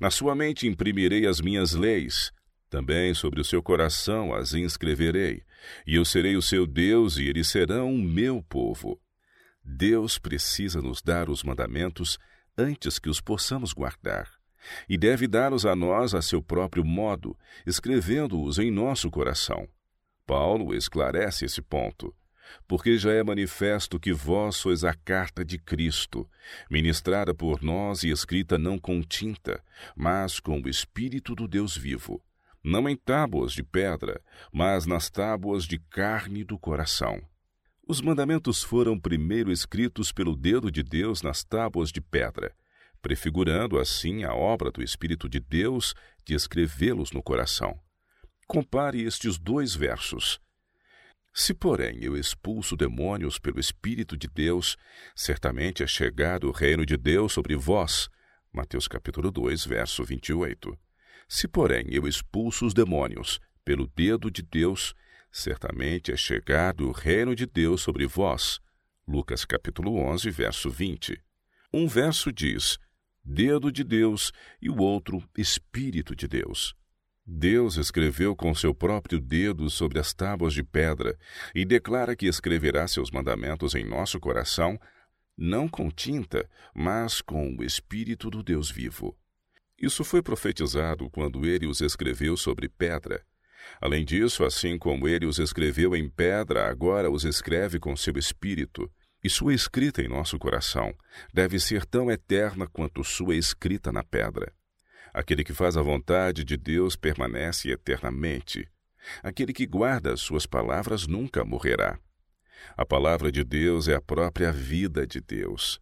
Na 0.00 0.10
sua 0.10 0.34
mente 0.34 0.66
imprimirei 0.66 1.26
as 1.26 1.40
minhas 1.40 1.72
leis, 1.72 2.32
também 2.70 3.12
sobre 3.12 3.40
o 3.40 3.44
seu 3.44 3.62
coração 3.62 4.32
as 4.32 4.54
inscreverei, 4.54 5.42
e 5.86 5.96
eu 5.96 6.04
serei 6.04 6.36
o 6.36 6.42
seu 6.42 6.66
Deus 6.66 7.18
e 7.18 7.26
eles 7.26 7.48
serão 7.48 7.92
o 7.92 7.98
meu 7.98 8.42
povo. 8.42 8.98
Deus 9.62 10.18
precisa 10.18 10.80
nos 10.80 11.02
dar 11.02 11.28
os 11.28 11.42
mandamentos 11.42 12.18
antes 12.56 12.98
que 12.98 13.10
os 13.10 13.20
possamos 13.20 13.72
guardar, 13.72 14.30
e 14.88 14.96
deve 14.96 15.26
dá-los 15.26 15.66
a 15.66 15.74
nós 15.74 16.14
a 16.14 16.22
seu 16.22 16.40
próprio 16.40 16.84
modo, 16.84 17.36
escrevendo-os 17.66 18.58
em 18.58 18.70
nosso 18.70 19.10
coração. 19.10 19.68
Paulo 20.24 20.74
esclarece 20.74 21.44
esse 21.44 21.60
ponto 21.60 22.14
porque 22.66 22.96
já 22.98 23.12
é 23.12 23.22
manifesto 23.22 23.98
que 23.98 24.12
vós 24.12 24.56
sois 24.56 24.84
a 24.84 24.94
carta 24.94 25.44
de 25.44 25.58
Cristo, 25.58 26.28
ministrada 26.70 27.34
por 27.34 27.62
nós 27.62 28.02
e 28.02 28.10
escrita 28.10 28.58
não 28.58 28.78
com 28.78 29.02
tinta, 29.02 29.62
mas 29.94 30.40
com 30.40 30.60
o 30.60 30.68
Espírito 30.68 31.34
do 31.34 31.46
Deus 31.46 31.76
vivo, 31.76 32.22
não 32.62 32.88
em 32.88 32.96
tábuas 32.96 33.52
de 33.52 33.62
pedra, 33.62 34.20
mas 34.52 34.86
nas 34.86 35.10
tábuas 35.10 35.64
de 35.64 35.78
carne 35.78 36.44
do 36.44 36.58
coração. 36.58 37.20
Os 37.86 38.00
mandamentos 38.00 38.62
foram 38.62 38.98
primeiro 38.98 39.50
escritos 39.50 40.12
pelo 40.12 40.36
dedo 40.36 40.70
de 40.70 40.82
Deus 40.82 41.22
nas 41.22 41.42
tábuas 41.42 41.90
de 41.90 42.00
pedra, 42.00 42.54
prefigurando 43.02 43.78
assim 43.78 44.24
a 44.24 44.34
obra 44.34 44.70
do 44.70 44.82
Espírito 44.82 45.28
de 45.28 45.40
Deus 45.40 45.94
de 46.24 46.34
escrevê-los 46.34 47.12
no 47.12 47.22
coração. 47.22 47.80
Compare 48.46 49.02
estes 49.02 49.38
dois 49.38 49.74
versos. 49.74 50.40
Se, 51.32 51.54
porém, 51.54 51.98
eu 52.02 52.16
expulso 52.16 52.76
demônios 52.76 53.38
pelo 53.38 53.60
Espírito 53.60 54.16
de 54.16 54.28
Deus, 54.28 54.76
certamente 55.14 55.82
é 55.82 55.86
chegado 55.86 56.48
o 56.48 56.52
reino 56.52 56.84
de 56.84 56.96
Deus 56.96 57.32
sobre 57.32 57.56
vós. 57.56 58.08
Mateus 58.52 58.88
capítulo 58.88 59.30
2, 59.30 59.64
verso 59.64 60.04
28. 60.04 60.76
Se, 61.32 61.46
porém, 61.46 61.86
eu 61.90 62.08
expulso 62.08 62.66
os 62.66 62.74
demônios 62.74 63.38
pelo 63.64 63.86
dedo 63.86 64.28
de 64.28 64.42
Deus, 64.42 64.96
certamente 65.30 66.10
é 66.10 66.16
chegado 66.16 66.88
o 66.88 66.90
reino 66.90 67.36
de 67.36 67.46
Deus 67.46 67.82
sobre 67.82 68.04
vós. 68.04 68.58
Lucas 69.06 69.44
capítulo 69.44 69.94
11, 69.94 70.28
verso 70.28 70.68
20. 70.68 71.22
Um 71.72 71.86
verso 71.86 72.32
diz: 72.32 72.78
dedo 73.24 73.70
de 73.70 73.84
Deus 73.84 74.32
e 74.60 74.68
o 74.68 74.78
outro 74.78 75.22
Espírito 75.38 76.16
de 76.16 76.26
Deus. 76.26 76.74
Deus 77.24 77.76
escreveu 77.76 78.34
com 78.34 78.52
seu 78.52 78.74
próprio 78.74 79.20
dedo 79.20 79.70
sobre 79.70 80.00
as 80.00 80.12
tábuas 80.12 80.52
de 80.52 80.64
pedra 80.64 81.16
e 81.54 81.64
declara 81.64 82.16
que 82.16 82.26
escreverá 82.26 82.88
seus 82.88 83.08
mandamentos 83.12 83.76
em 83.76 83.84
nosso 83.84 84.18
coração, 84.18 84.76
não 85.38 85.68
com 85.68 85.92
tinta, 85.92 86.50
mas 86.74 87.20
com 87.20 87.54
o 87.56 87.62
Espírito 87.62 88.28
do 88.30 88.42
Deus 88.42 88.68
vivo. 88.68 89.16
Isso 89.80 90.04
foi 90.04 90.22
profetizado 90.22 91.08
quando 91.08 91.46
ele 91.46 91.66
os 91.66 91.80
escreveu 91.80 92.36
sobre 92.36 92.68
pedra. 92.68 93.24
Além 93.80 94.04
disso, 94.04 94.44
assim 94.44 94.76
como 94.76 95.08
ele 95.08 95.24
os 95.24 95.38
escreveu 95.38 95.96
em 95.96 96.08
pedra, 96.08 96.68
agora 96.68 97.10
os 97.10 97.24
escreve 97.24 97.78
com 97.78 97.96
seu 97.96 98.16
Espírito. 98.18 98.90
E 99.22 99.28
sua 99.28 99.54
escrita 99.54 100.02
em 100.02 100.08
nosso 100.08 100.38
coração 100.38 100.94
deve 101.32 101.58
ser 101.58 101.84
tão 101.84 102.10
eterna 102.10 102.66
quanto 102.66 103.04
sua 103.04 103.34
escrita 103.36 103.92
na 103.92 104.02
pedra. 104.02 104.52
Aquele 105.12 105.44
que 105.44 105.52
faz 105.52 105.76
a 105.76 105.82
vontade 105.82 106.44
de 106.44 106.56
Deus 106.56 106.96
permanece 106.96 107.70
eternamente. 107.70 108.68
Aquele 109.22 109.52
que 109.52 109.66
guarda 109.66 110.12
as 110.12 110.20
suas 110.20 110.46
palavras 110.46 111.06
nunca 111.06 111.44
morrerá. 111.44 111.98
A 112.76 112.84
palavra 112.84 113.32
de 113.32 113.42
Deus 113.42 113.88
é 113.88 113.94
a 113.94 114.00
própria 114.00 114.52
vida 114.52 115.06
de 115.06 115.20
Deus. 115.20 115.80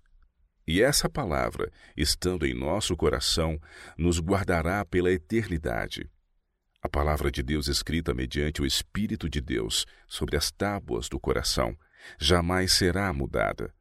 E 0.69 0.83
essa 0.83 1.09
palavra, 1.09 1.73
estando 1.97 2.45
em 2.45 2.53
nosso 2.53 2.95
coração, 2.95 3.59
nos 3.97 4.21
guardará 4.21 4.85
pela 4.85 5.11
eternidade. 5.11 6.11
A 6.83 6.89
palavra 6.91 7.31
de 7.31 7.43
Deus 7.43 7.69
escrita 7.69 8.13
mediante 8.13 8.61
o 8.61 8.67
Espírito 8.67 9.31
de 9.31 9.41
Deus 9.41 9.87
sobre 10.07 10.37
as 10.37 10.51
tábuas 10.51 11.09
do 11.09 11.19
coração 11.19 11.75
jamais 12.21 12.75
será 12.75 13.11
mudada. 13.15 13.75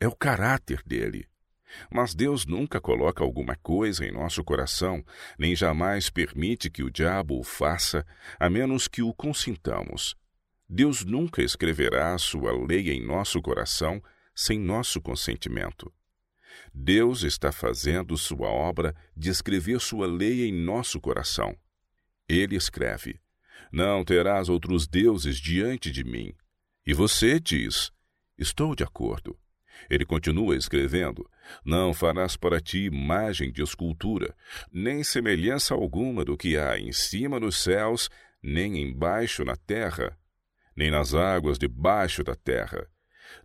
É 0.00 0.08
o 0.08 0.16
caráter 0.16 0.82
dele. 0.82 1.28
Mas 1.92 2.14
Deus 2.14 2.46
nunca 2.46 2.80
coloca 2.80 3.22
alguma 3.22 3.54
coisa 3.56 4.06
em 4.06 4.10
nosso 4.10 4.42
coração, 4.42 5.04
nem 5.38 5.54
jamais 5.54 6.08
permite 6.08 6.70
que 6.70 6.82
o 6.82 6.90
diabo 6.90 7.38
o 7.38 7.44
faça, 7.44 8.02
a 8.38 8.48
menos 8.48 8.88
que 8.88 9.02
o 9.02 9.12
consintamos. 9.12 10.16
Deus 10.66 11.04
nunca 11.04 11.42
escreverá 11.42 12.16
sua 12.16 12.50
lei 12.66 12.90
em 12.90 13.04
nosso 13.06 13.42
coração 13.42 14.02
sem 14.34 14.58
nosso 14.58 15.02
consentimento. 15.02 15.92
Deus 16.72 17.22
está 17.22 17.50
fazendo 17.52 18.16
sua 18.16 18.48
obra 18.48 18.94
de 19.16 19.30
escrever 19.30 19.80
sua 19.80 20.06
lei 20.06 20.46
em 20.46 20.52
nosso 20.52 21.00
coração. 21.00 21.56
Ele 22.28 22.56
escreve: 22.56 23.20
Não 23.72 24.04
terás 24.04 24.48
outros 24.48 24.86
deuses 24.86 25.36
diante 25.38 25.90
de 25.90 26.04
mim. 26.04 26.34
E 26.86 26.94
você 26.94 27.38
diz: 27.38 27.90
Estou 28.38 28.74
de 28.74 28.82
acordo. 28.82 29.38
Ele 29.88 30.04
continua 30.04 30.56
escrevendo: 30.56 31.28
Não 31.64 31.94
farás 31.94 32.36
para 32.36 32.60
ti 32.60 32.86
imagem 32.86 33.52
de 33.52 33.62
escultura, 33.62 34.34
nem 34.72 35.04
semelhança 35.04 35.74
alguma 35.74 36.24
do 36.24 36.36
que 36.36 36.56
há 36.56 36.78
em 36.78 36.92
cima 36.92 37.38
nos 37.38 37.62
céus, 37.62 38.10
nem 38.42 38.82
embaixo 38.82 39.44
na 39.44 39.56
terra, 39.56 40.18
nem 40.76 40.90
nas 40.90 41.14
águas 41.14 41.58
debaixo 41.58 42.24
da 42.24 42.34
terra. 42.34 42.89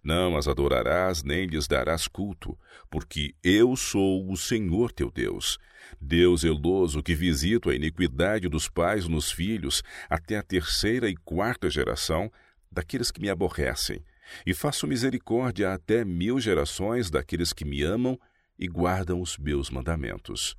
Não 0.04 0.38
as 0.38 0.48
adorarás, 0.48 1.24
nem 1.24 1.46
lhes 1.46 1.68
darás 1.68 2.08
culto, 2.08 2.58
porque 2.90 3.34
eu 3.44 3.76
sou 3.76 4.32
o 4.32 4.38
Senhor 4.38 4.92
teu 4.92 5.12
Deus, 5.12 5.58
Deus 6.00 6.42
zeloso 6.42 7.04
que 7.04 7.16
visito 7.16 7.70
a 7.70 7.76
iniquidade 7.76 8.48
dos 8.48 8.68
pais 8.68 9.08
nos 9.08 9.32
filhos 9.32 9.84
até 10.10 10.38
a 10.38 10.44
terceira 10.44 11.10
e 11.10 11.16
quarta 11.16 11.70
geração 11.70 12.32
daqueles 12.72 13.12
que 13.12 13.22
me 13.22 13.30
aborrecem 13.30 14.04
e 14.46 14.54
faço 14.54 14.88
misericórdia 14.88 15.74
até 15.74 16.04
mil 16.04 16.40
gerações 16.40 17.10
daqueles 17.10 17.54
que 17.54 17.66
me 17.66 17.84
amam 17.84 18.20
e 18.58 18.68
guardam 18.68 19.22
os 19.22 19.38
meus 19.38 19.70
mandamentos. 19.70 20.58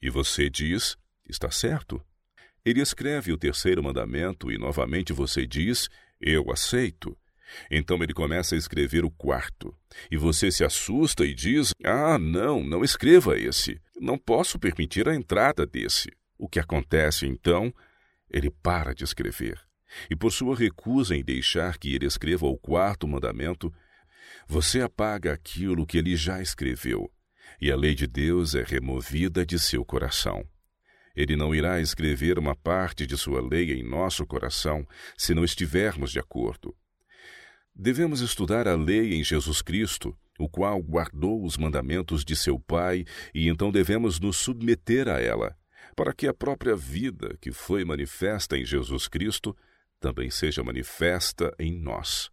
E 0.00 0.08
você 0.08 0.48
diz: 0.48 0.96
Está 1.28 1.50
certo. 1.50 2.02
Ele 2.64 2.80
escreve 2.80 3.32
o 3.32 3.38
terceiro 3.38 3.82
mandamento 3.82 4.50
e 4.50 4.58
novamente 4.58 5.12
você 5.12 5.46
diz: 5.46 5.88
Eu 6.20 6.50
aceito. 6.50 7.16
Então 7.70 8.02
ele 8.02 8.12
começa 8.12 8.54
a 8.54 8.58
escrever 8.58 9.04
o 9.04 9.10
quarto. 9.10 9.74
E 10.10 10.16
você 10.16 10.50
se 10.50 10.64
assusta 10.64 11.24
e 11.24 11.34
diz: 11.34 11.72
Ah, 11.84 12.18
não, 12.18 12.62
não 12.62 12.84
escreva 12.84 13.38
esse. 13.38 13.80
Não 14.00 14.18
posso 14.18 14.58
permitir 14.58 15.08
a 15.08 15.14
entrada 15.14 15.66
desse. 15.66 16.10
O 16.38 16.48
que 16.48 16.58
acontece 16.58 17.26
então? 17.26 17.72
Ele 18.30 18.50
para 18.50 18.94
de 18.94 19.04
escrever 19.04 19.66
e 20.10 20.16
por 20.16 20.32
sua 20.32 20.56
recusa 20.56 21.16
em 21.16 21.22
deixar 21.22 21.78
que 21.78 21.94
ele 21.94 22.06
escreva 22.06 22.46
o 22.46 22.56
quarto 22.56 23.06
mandamento, 23.06 23.72
você 24.46 24.80
apaga 24.80 25.32
aquilo 25.32 25.86
que 25.86 25.98
ele 25.98 26.16
já 26.16 26.40
escreveu, 26.40 27.10
e 27.60 27.70
a 27.70 27.76
lei 27.76 27.94
de 27.94 28.06
Deus 28.06 28.54
é 28.54 28.62
removida 28.62 29.44
de 29.44 29.58
seu 29.58 29.84
coração. 29.84 30.46
Ele 31.14 31.34
não 31.34 31.54
irá 31.54 31.80
escrever 31.80 32.38
uma 32.38 32.54
parte 32.54 33.06
de 33.06 33.16
sua 33.16 33.40
lei 33.40 33.72
em 33.72 33.82
nosso 33.82 34.26
coração 34.26 34.86
se 35.16 35.34
não 35.34 35.44
estivermos 35.44 36.12
de 36.12 36.18
acordo. 36.18 36.76
Devemos 37.78 38.22
estudar 38.22 38.66
a 38.66 38.74
lei 38.74 39.12
em 39.12 39.22
Jesus 39.22 39.60
Cristo, 39.60 40.16
o 40.38 40.48
qual 40.48 40.82
guardou 40.82 41.44
os 41.44 41.58
mandamentos 41.58 42.24
de 42.24 42.34
seu 42.34 42.58
Pai, 42.58 43.04
e 43.34 43.48
então 43.48 43.70
devemos 43.70 44.18
nos 44.18 44.38
submeter 44.38 45.08
a 45.08 45.20
ela, 45.20 45.54
para 45.94 46.14
que 46.14 46.26
a 46.26 46.32
própria 46.32 46.74
vida 46.74 47.36
que 47.38 47.52
foi 47.52 47.84
manifesta 47.84 48.56
em 48.56 48.64
Jesus 48.64 49.08
Cristo 49.08 49.54
também 50.00 50.30
seja 50.30 50.64
manifesta 50.64 51.54
em 51.58 51.78
nós. 51.78 52.30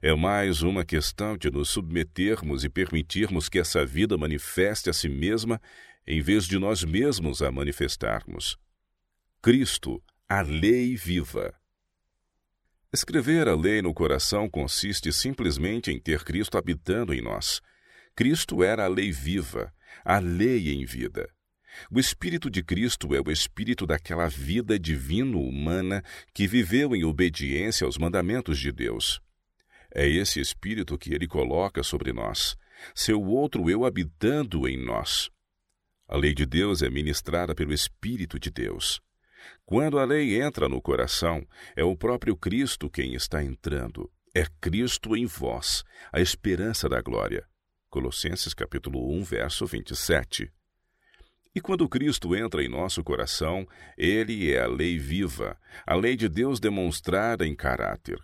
É 0.00 0.14
mais 0.14 0.62
uma 0.62 0.84
questão 0.84 1.36
de 1.36 1.50
nos 1.50 1.68
submetermos 1.70 2.62
e 2.62 2.68
permitirmos 2.68 3.48
que 3.48 3.58
essa 3.58 3.84
vida 3.84 4.16
manifeste 4.16 4.88
a 4.88 4.92
si 4.92 5.08
mesma, 5.08 5.60
em 6.06 6.20
vez 6.20 6.44
de 6.44 6.60
nós 6.60 6.84
mesmos 6.84 7.42
a 7.42 7.50
manifestarmos. 7.50 8.56
Cristo, 9.42 10.00
a 10.28 10.42
lei 10.42 10.94
viva. 10.94 11.59
Escrever 12.92 13.46
a 13.46 13.54
lei 13.54 13.80
no 13.80 13.94
coração 13.94 14.50
consiste 14.50 15.12
simplesmente 15.12 15.92
em 15.92 16.00
ter 16.00 16.24
Cristo 16.24 16.58
habitando 16.58 17.14
em 17.14 17.22
nós. 17.22 17.60
Cristo 18.16 18.64
era 18.64 18.84
a 18.84 18.88
lei 18.88 19.12
viva, 19.12 19.72
a 20.04 20.18
lei 20.18 20.72
em 20.72 20.84
vida. 20.84 21.30
O 21.88 22.00
Espírito 22.00 22.50
de 22.50 22.64
Cristo 22.64 23.14
é 23.14 23.20
o 23.20 23.30
espírito 23.30 23.86
daquela 23.86 24.28
vida 24.28 24.76
divino-humana 24.76 26.02
que 26.34 26.48
viveu 26.48 26.96
em 26.96 27.04
obediência 27.04 27.84
aos 27.84 27.96
mandamentos 27.96 28.58
de 28.58 28.72
Deus. 28.72 29.20
É 29.94 30.08
esse 30.08 30.40
espírito 30.40 30.98
que 30.98 31.14
ele 31.14 31.28
coloca 31.28 31.84
sobre 31.84 32.12
nós, 32.12 32.56
seu 32.92 33.22
outro 33.22 33.70
eu 33.70 33.84
habitando 33.84 34.66
em 34.66 34.76
nós. 34.76 35.30
A 36.08 36.16
lei 36.16 36.34
de 36.34 36.44
Deus 36.44 36.82
é 36.82 36.90
ministrada 36.90 37.54
pelo 37.54 37.72
Espírito 37.72 38.36
de 38.36 38.50
Deus. 38.50 39.00
Quando 39.64 39.98
a 39.98 40.04
lei 40.04 40.40
entra 40.40 40.68
no 40.68 40.80
coração, 40.80 41.46
é 41.76 41.84
o 41.84 41.96
próprio 41.96 42.36
Cristo 42.36 42.90
quem 42.90 43.14
está 43.14 43.42
entrando. 43.42 44.10
É 44.34 44.44
Cristo 44.60 45.16
em 45.16 45.26
vós, 45.26 45.82
a 46.12 46.20
esperança 46.20 46.88
da 46.88 47.00
glória. 47.00 47.46
Colossenses 47.88 48.54
capítulo 48.54 49.12
1, 49.12 49.24
verso 49.24 49.66
27. 49.66 50.52
E 51.52 51.60
quando 51.60 51.88
Cristo 51.88 52.36
entra 52.36 52.62
em 52.62 52.68
nosso 52.68 53.02
coração, 53.02 53.66
ele 53.98 54.52
é 54.52 54.60
a 54.60 54.68
lei 54.68 54.98
viva, 54.98 55.58
a 55.84 55.96
lei 55.96 56.14
de 56.14 56.28
Deus 56.28 56.60
demonstrada 56.60 57.44
em 57.44 57.56
caráter. 57.56 58.18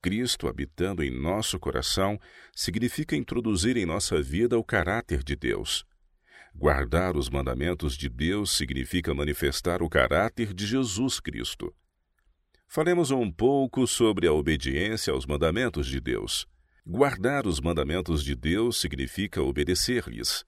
Cristo 0.00 0.48
habitando 0.48 1.02
em 1.02 1.10
nosso 1.10 1.58
coração 1.58 2.18
significa 2.54 3.14
introduzir 3.14 3.76
em 3.76 3.84
nossa 3.84 4.22
vida 4.22 4.58
o 4.58 4.64
caráter 4.64 5.22
de 5.22 5.36
Deus. 5.36 5.84
Guardar 6.58 7.18
os 7.18 7.28
mandamentos 7.28 7.98
de 7.98 8.08
Deus 8.08 8.56
significa 8.56 9.12
manifestar 9.12 9.82
o 9.82 9.90
caráter 9.90 10.54
de 10.54 10.66
Jesus 10.66 11.20
Cristo. 11.20 11.74
Falemos 12.66 13.10
um 13.10 13.30
pouco 13.30 13.86
sobre 13.86 14.26
a 14.26 14.32
obediência 14.32 15.12
aos 15.12 15.26
mandamentos 15.26 15.86
de 15.86 16.00
Deus. 16.00 16.46
Guardar 16.84 17.46
os 17.46 17.60
mandamentos 17.60 18.24
de 18.24 18.34
Deus 18.34 18.80
significa 18.80 19.42
obedecer-lhes. 19.42 20.46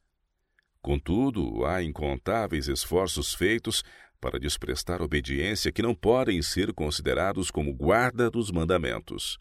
Contudo, 0.80 1.66
há 1.66 1.82
incontáveis 1.82 2.68
esforços 2.68 3.34
feitos 3.34 3.84
para 4.18 4.40
desprestar 4.40 5.02
obediência 5.02 5.70
que 5.70 5.82
não 5.82 5.94
podem 5.94 6.40
ser 6.40 6.72
considerados 6.72 7.50
como 7.50 7.74
guarda 7.74 8.30
dos 8.30 8.50
mandamentos. 8.50 9.38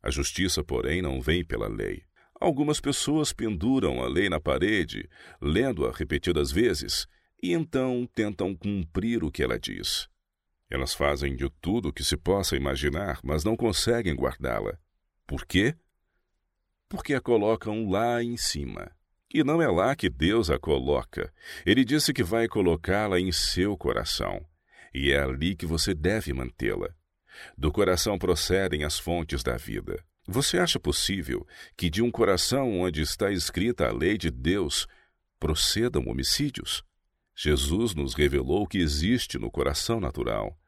A 0.00 0.08
justiça, 0.08 0.62
porém, 0.62 1.02
não 1.02 1.20
vem 1.20 1.44
pela 1.44 1.66
lei. 1.66 2.04
Algumas 2.44 2.78
pessoas 2.78 3.32
penduram 3.32 4.02
a 4.02 4.06
lei 4.06 4.28
na 4.28 4.38
parede, 4.38 5.08
lendo-a 5.40 5.90
repetidas 5.90 6.52
vezes, 6.52 7.06
e 7.42 7.54
então 7.54 8.06
tentam 8.14 8.54
cumprir 8.54 9.24
o 9.24 9.30
que 9.30 9.42
ela 9.42 9.58
diz. 9.58 10.10
Elas 10.68 10.92
fazem 10.92 11.34
de 11.36 11.48
tudo 11.62 11.88
o 11.88 11.92
que 11.92 12.04
se 12.04 12.18
possa 12.18 12.54
imaginar, 12.54 13.18
mas 13.24 13.44
não 13.44 13.56
conseguem 13.56 14.14
guardá-la. 14.14 14.78
Por 15.26 15.46
quê? 15.46 15.74
Porque 16.86 17.14
a 17.14 17.20
colocam 17.22 17.88
lá 17.88 18.22
em 18.22 18.36
cima. 18.36 18.94
E 19.32 19.42
não 19.42 19.62
é 19.62 19.66
lá 19.66 19.96
que 19.96 20.10
Deus 20.10 20.50
a 20.50 20.58
coloca. 20.58 21.32
Ele 21.64 21.82
disse 21.82 22.12
que 22.12 22.22
vai 22.22 22.46
colocá-la 22.46 23.18
em 23.18 23.32
seu 23.32 23.74
coração. 23.74 24.44
E 24.92 25.10
é 25.12 25.18
ali 25.18 25.56
que 25.56 25.64
você 25.64 25.94
deve 25.94 26.34
mantê-la. 26.34 26.94
Do 27.56 27.72
coração 27.72 28.18
procedem 28.18 28.84
as 28.84 28.98
fontes 28.98 29.42
da 29.42 29.56
vida. 29.56 30.04
Você 30.26 30.58
acha 30.58 30.80
possível 30.80 31.46
que 31.76 31.90
de 31.90 32.00
um 32.02 32.10
coração 32.10 32.80
onde 32.80 33.02
está 33.02 33.30
escrita 33.30 33.86
a 33.86 33.92
lei 33.92 34.16
de 34.16 34.30
Deus 34.30 34.86
procedam 35.38 36.06
homicídios? 36.06 36.82
Jesus 37.36 37.94
nos 37.94 38.14
revelou 38.14 38.66
que 38.66 38.78
existe 38.78 39.38
no 39.38 39.50
coração 39.50 40.00
natural, 40.00 40.58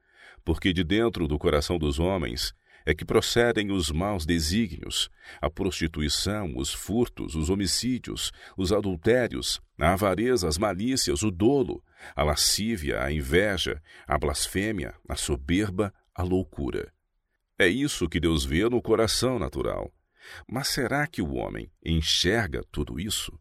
porque 0.45 0.75
de 0.75 0.85
dentro 0.85 1.27
do 1.27 1.39
coração 1.39 1.79
dos 1.79 1.99
homens 1.99 2.53
é 2.85 2.95
que 2.95 3.05
procedem 3.05 3.73
os 3.73 3.91
maus 3.91 4.27
desígnios, 4.27 5.11
a 5.41 5.49
prostituição, 5.49 6.57
os 6.57 6.73
furtos, 6.73 7.35
os 7.35 7.49
homicídios, 7.49 8.33
os 8.59 8.73
adultérios, 8.73 9.61
a 9.81 9.95
avareza, 9.95 10.47
as 10.47 10.59
malícias, 10.59 11.23
o 11.23 11.31
dolo, 11.31 11.83
a 12.15 12.23
lascívia, 12.23 13.03
a 13.03 13.11
inveja, 13.11 13.83
a 14.07 14.19
blasfêmia, 14.19 14.95
a 15.09 15.17
soberba, 15.17 15.93
a 16.15 16.23
loucura. 16.23 16.93
É 17.59 17.67
isso 17.67 18.09
que 18.09 18.21
Deus 18.21 18.45
vê 18.45 18.69
no 18.69 18.83
coração 18.83 19.39
natural. 19.39 19.91
Mas 20.47 20.69
será 20.69 21.07
que 21.07 21.23
o 21.23 21.35
homem 21.35 21.71
enxerga 21.85 22.63
tudo 22.71 23.01
isso? 23.01 23.39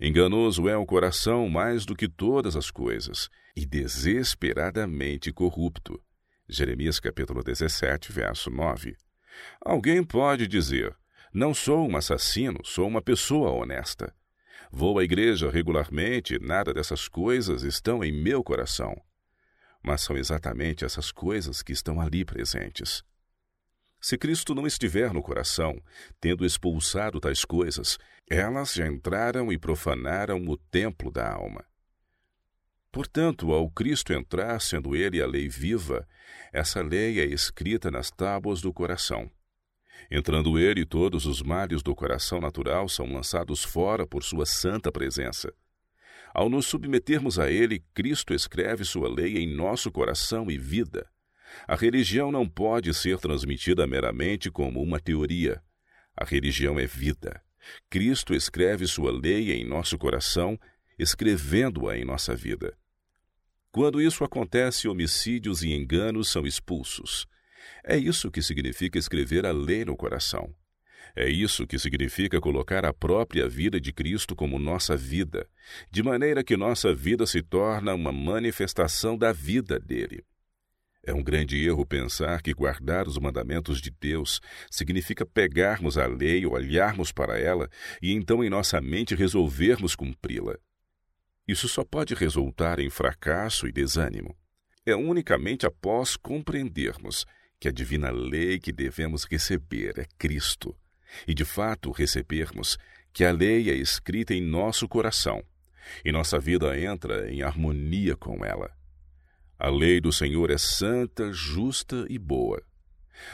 Enganoso 0.00 0.68
é 0.68 0.76
o 0.76 0.86
coração 0.86 1.48
mais 1.48 1.84
do 1.84 1.94
que 1.94 2.08
todas 2.08 2.56
as 2.56 2.70
coisas, 2.70 3.28
e 3.54 3.66
desesperadamente 3.66 5.32
corrupto. 5.32 6.02
Jeremias 6.48 6.98
capítulo 6.98 7.42
17, 7.42 8.10
verso 8.12 8.50
9. 8.50 8.96
Alguém 9.60 10.02
pode 10.02 10.46
dizer: 10.46 10.96
Não 11.32 11.52
sou 11.54 11.88
um 11.88 11.96
assassino, 11.96 12.60
sou 12.64 12.88
uma 12.88 13.02
pessoa 13.02 13.50
honesta. 13.50 14.14
Vou 14.70 14.98
à 14.98 15.04
igreja 15.04 15.50
regularmente, 15.50 16.38
nada 16.38 16.72
dessas 16.72 17.08
coisas 17.08 17.62
estão 17.62 18.02
em 18.02 18.10
meu 18.10 18.42
coração. 18.42 19.00
Mas 19.82 20.00
são 20.00 20.16
exatamente 20.16 20.84
essas 20.84 21.12
coisas 21.12 21.62
que 21.62 21.72
estão 21.72 22.00
ali 22.00 22.24
presentes. 22.24 23.04
Se 24.04 24.18
Cristo 24.18 24.54
não 24.54 24.66
estiver 24.66 25.14
no 25.14 25.22
coração, 25.22 25.82
tendo 26.20 26.44
expulsado 26.44 27.18
tais 27.18 27.42
coisas, 27.42 27.96
elas 28.28 28.74
já 28.74 28.86
entraram 28.86 29.50
e 29.50 29.56
profanaram 29.56 30.46
o 30.46 30.58
templo 30.58 31.10
da 31.10 31.32
alma. 31.32 31.64
Portanto, 32.92 33.50
ao 33.50 33.70
Cristo 33.70 34.12
entrar, 34.12 34.60
sendo 34.60 34.94
ele 34.94 35.22
a 35.22 35.26
lei 35.26 35.48
viva, 35.48 36.06
essa 36.52 36.82
lei 36.82 37.18
é 37.18 37.24
escrita 37.24 37.90
nas 37.90 38.10
tábuas 38.10 38.60
do 38.60 38.74
coração. 38.74 39.30
Entrando 40.10 40.58
ele, 40.58 40.84
todos 40.84 41.24
os 41.24 41.40
males 41.40 41.82
do 41.82 41.94
coração 41.94 42.42
natural 42.42 42.90
são 42.90 43.10
lançados 43.10 43.64
fora 43.64 44.06
por 44.06 44.22
sua 44.22 44.44
santa 44.44 44.92
presença. 44.92 45.50
Ao 46.34 46.50
nos 46.50 46.66
submetermos 46.66 47.38
a 47.38 47.50
ele, 47.50 47.82
Cristo 47.94 48.34
escreve 48.34 48.84
sua 48.84 49.08
lei 49.08 49.38
em 49.38 49.46
nosso 49.56 49.90
coração 49.90 50.50
e 50.50 50.58
vida. 50.58 51.08
A 51.66 51.76
religião 51.76 52.30
não 52.30 52.48
pode 52.48 52.92
ser 52.94 53.18
transmitida 53.18 53.86
meramente 53.86 54.50
como 54.50 54.82
uma 54.82 55.00
teoria. 55.00 55.62
A 56.16 56.24
religião 56.24 56.78
é 56.78 56.86
vida. 56.86 57.40
Cristo 57.88 58.34
escreve 58.34 58.86
sua 58.86 59.10
lei 59.10 59.52
em 59.52 59.64
nosso 59.64 59.96
coração, 59.98 60.58
escrevendo-a 60.98 61.96
em 61.96 62.04
nossa 62.04 62.34
vida. 62.34 62.76
Quando 63.72 64.00
isso 64.00 64.22
acontece, 64.22 64.86
homicídios 64.86 65.62
e 65.62 65.72
enganos 65.72 66.28
são 66.30 66.46
expulsos. 66.46 67.26
É 67.84 67.96
isso 67.96 68.30
que 68.30 68.42
significa 68.42 68.98
escrever 68.98 69.44
a 69.46 69.52
lei 69.52 69.84
no 69.84 69.96
coração. 69.96 70.54
É 71.16 71.28
isso 71.28 71.66
que 71.66 71.78
significa 71.78 72.40
colocar 72.40 72.84
a 72.84 72.92
própria 72.92 73.48
vida 73.48 73.80
de 73.80 73.92
Cristo 73.92 74.34
como 74.34 74.58
nossa 74.58 74.96
vida, 74.96 75.48
de 75.90 76.02
maneira 76.02 76.42
que 76.42 76.56
nossa 76.56 76.92
vida 76.92 77.24
se 77.24 77.40
torna 77.40 77.94
uma 77.94 78.10
manifestação 78.10 79.16
da 79.16 79.32
vida 79.32 79.78
dele. 79.78 80.24
É 81.06 81.12
um 81.12 81.22
grande 81.22 81.62
erro 81.62 81.84
pensar 81.84 82.40
que 82.40 82.54
guardar 82.54 83.06
os 83.06 83.18
mandamentos 83.18 83.78
de 83.80 83.90
Deus 83.90 84.40
significa 84.70 85.26
pegarmos 85.26 85.98
a 85.98 86.06
lei, 86.06 86.46
olharmos 86.46 87.12
para 87.12 87.38
ela 87.38 87.68
e 88.00 88.12
então 88.12 88.42
em 88.42 88.48
nossa 88.48 88.80
mente 88.80 89.14
resolvermos 89.14 89.94
cumpri-la. 89.94 90.56
Isso 91.46 91.68
só 91.68 91.84
pode 91.84 92.14
resultar 92.14 92.78
em 92.78 92.88
fracasso 92.88 93.68
e 93.68 93.72
desânimo. 93.72 94.34
É 94.86 94.96
unicamente 94.96 95.66
após 95.66 96.16
compreendermos 96.16 97.26
que 97.60 97.68
a 97.68 97.72
divina 97.72 98.10
lei 98.10 98.58
que 98.58 98.72
devemos 98.72 99.24
receber 99.24 99.98
é 99.98 100.06
Cristo, 100.18 100.74
e 101.28 101.34
de 101.34 101.44
fato 101.44 101.90
recebermos 101.90 102.78
que 103.12 103.24
a 103.24 103.30
lei 103.30 103.70
é 103.70 103.74
escrita 103.74 104.34
em 104.34 104.40
nosso 104.40 104.88
coração, 104.88 105.42
e 106.02 106.10
nossa 106.10 106.38
vida 106.38 106.78
entra 106.78 107.30
em 107.30 107.42
harmonia 107.42 108.16
com 108.16 108.42
ela. 108.42 108.70
A 109.64 109.70
lei 109.70 109.98
do 109.98 110.12
Senhor 110.12 110.50
é 110.50 110.58
santa, 110.58 111.32
justa 111.32 112.04
e 112.10 112.18
boa. 112.18 112.62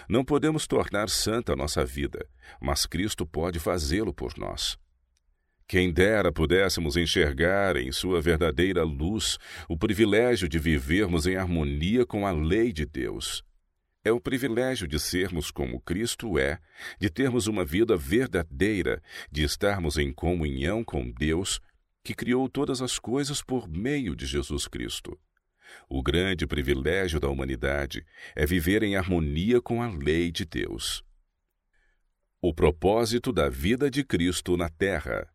Não 0.09 0.25
podemos 0.25 0.64
tornar 0.64 1.09
santa 1.09 1.55
a 1.55 1.57
nossa 1.57 1.85
vida, 1.85 2.25
mas 2.62 2.87
Cristo 2.87 3.27
pode 3.27 3.59
fazê-lo 3.59 4.14
por 4.14 4.38
nós. 4.38 4.79
Quem 5.66 5.93
dera 5.93 6.31
pudéssemos 6.31 6.97
enxergar 6.97 7.77
em 7.77 7.90
sua 7.90 8.23
verdadeira 8.23 8.85
luz 8.85 9.38
o 9.69 9.77
privilégio 9.77 10.49
de 10.49 10.57
vivermos 10.57 11.27
em 11.27 11.35
harmonia 11.35 12.07
com 12.07 12.25
a 12.25 12.31
lei 12.31 12.73
de 12.73 12.87
Deus. 12.87 13.43
É 14.05 14.12
o 14.12 14.21
privilégio 14.21 14.87
de 14.87 15.01
sermos 15.01 15.51
como 15.51 15.81
Cristo 15.81 16.38
é, 16.38 16.61
de 17.01 17.11
termos 17.11 17.49
uma 17.49 17.64
vida 17.64 17.97
verdadeira, 17.97 19.03
de 19.33 19.43
estarmos 19.43 19.99
em 19.99 20.12
comunhão 20.12 20.85
com 20.85 21.11
Deus, 21.11 21.61
que 22.05 22.14
criou 22.14 22.49
todas 22.49 22.81
as 22.81 23.01
coisas 23.01 23.43
por 23.43 23.69
meio 23.69 24.14
de 24.14 24.27
Jesus 24.27 24.69
Cristo. 24.69 25.19
O 25.88 26.02
grande 26.02 26.46
privilégio 26.46 27.18
da 27.18 27.28
humanidade 27.28 28.04
é 28.35 28.46
viver 28.46 28.83
em 28.83 28.96
harmonia 28.96 29.61
com 29.61 29.83
a 29.83 29.88
lei 29.88 30.30
de 30.30 30.44
Deus. 30.44 31.04
O 32.40 32.54
propósito 32.54 33.33
da 33.33 33.48
vida 33.48 33.90
de 33.90 34.02
Cristo 34.02 34.56
na 34.56 34.68
Terra. 34.68 35.28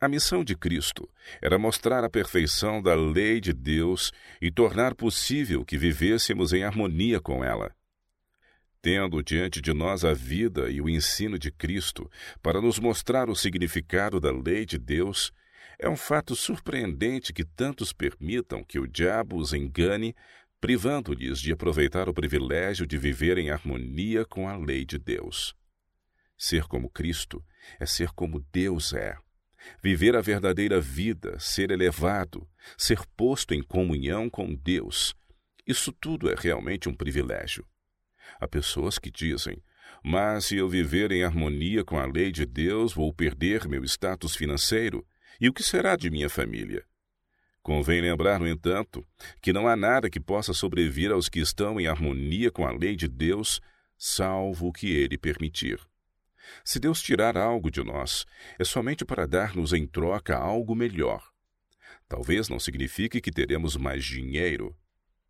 A 0.00 0.08
missão 0.08 0.44
de 0.44 0.54
Cristo 0.54 1.08
era 1.40 1.58
mostrar 1.58 2.04
a 2.04 2.10
perfeição 2.10 2.82
da 2.82 2.94
lei 2.94 3.40
de 3.40 3.52
Deus 3.52 4.12
e 4.40 4.50
tornar 4.50 4.94
possível 4.94 5.64
que 5.64 5.78
vivêssemos 5.78 6.52
em 6.52 6.62
harmonia 6.62 7.20
com 7.20 7.42
ela. 7.42 7.74
Tendo 8.82 9.22
diante 9.22 9.62
de 9.62 9.72
nós 9.72 10.04
a 10.04 10.12
vida 10.12 10.70
e 10.70 10.78
o 10.80 10.90
ensino 10.90 11.38
de 11.38 11.50
Cristo 11.50 12.10
para 12.42 12.60
nos 12.60 12.78
mostrar 12.78 13.30
o 13.30 13.34
significado 13.34 14.20
da 14.20 14.30
lei 14.30 14.66
de 14.66 14.76
Deus, 14.76 15.32
é 15.78 15.88
um 15.88 15.96
fato 15.96 16.34
surpreendente 16.36 17.32
que 17.32 17.44
tantos 17.44 17.92
permitam 17.92 18.62
que 18.62 18.78
o 18.78 18.86
diabo 18.86 19.36
os 19.36 19.52
engane, 19.52 20.14
privando-lhes 20.60 21.40
de 21.40 21.52
aproveitar 21.52 22.08
o 22.08 22.14
privilégio 22.14 22.86
de 22.86 22.96
viver 22.96 23.38
em 23.38 23.50
harmonia 23.50 24.24
com 24.24 24.48
a 24.48 24.56
lei 24.56 24.84
de 24.84 24.98
Deus. 24.98 25.54
Ser 26.36 26.64
como 26.64 26.90
Cristo 26.90 27.44
é 27.78 27.86
ser 27.86 28.10
como 28.10 28.40
Deus 28.52 28.92
é. 28.92 29.16
Viver 29.82 30.14
a 30.14 30.20
verdadeira 30.20 30.80
vida, 30.80 31.38
ser 31.38 31.70
elevado, 31.70 32.46
ser 32.76 33.00
posto 33.16 33.54
em 33.54 33.62
comunhão 33.62 34.28
com 34.28 34.54
Deus. 34.54 35.14
Isso 35.66 35.92
tudo 35.92 36.30
é 36.30 36.34
realmente 36.36 36.88
um 36.88 36.94
privilégio. 36.94 37.66
Há 38.38 38.46
pessoas 38.46 38.98
que 38.98 39.10
dizem: 39.10 39.62
Mas 40.02 40.46
se 40.46 40.56
eu 40.56 40.68
viver 40.68 41.12
em 41.12 41.24
harmonia 41.24 41.84
com 41.84 41.98
a 41.98 42.06
lei 42.06 42.30
de 42.30 42.44
Deus, 42.44 42.92
vou 42.92 43.12
perder 43.12 43.66
meu 43.66 43.84
status 43.84 44.36
financeiro. 44.36 45.06
E 45.44 45.48
o 45.50 45.52
que 45.52 45.62
será 45.62 45.94
de 45.94 46.08
minha 46.08 46.30
família? 46.30 46.86
Convém 47.62 48.00
lembrar, 48.00 48.40
no 48.40 48.48
entanto, 48.48 49.06
que 49.42 49.52
não 49.52 49.68
há 49.68 49.76
nada 49.76 50.08
que 50.08 50.18
possa 50.18 50.54
sobrevir 50.54 51.12
aos 51.12 51.28
que 51.28 51.38
estão 51.38 51.78
em 51.78 51.86
harmonia 51.86 52.50
com 52.50 52.66
a 52.66 52.72
lei 52.72 52.96
de 52.96 53.06
Deus, 53.06 53.60
salvo 53.94 54.68
o 54.68 54.72
que 54.72 54.90
ele 54.90 55.18
permitir. 55.18 55.78
Se 56.64 56.80
Deus 56.80 57.02
tirar 57.02 57.36
algo 57.36 57.70
de 57.70 57.84
nós, 57.84 58.24
é 58.58 58.64
somente 58.64 59.04
para 59.04 59.26
dar-nos 59.26 59.74
em 59.74 59.86
troca 59.86 60.34
algo 60.34 60.74
melhor. 60.74 61.30
Talvez 62.08 62.48
não 62.48 62.58
signifique 62.58 63.20
que 63.20 63.30
teremos 63.30 63.76
mais 63.76 64.02
dinheiro, 64.02 64.74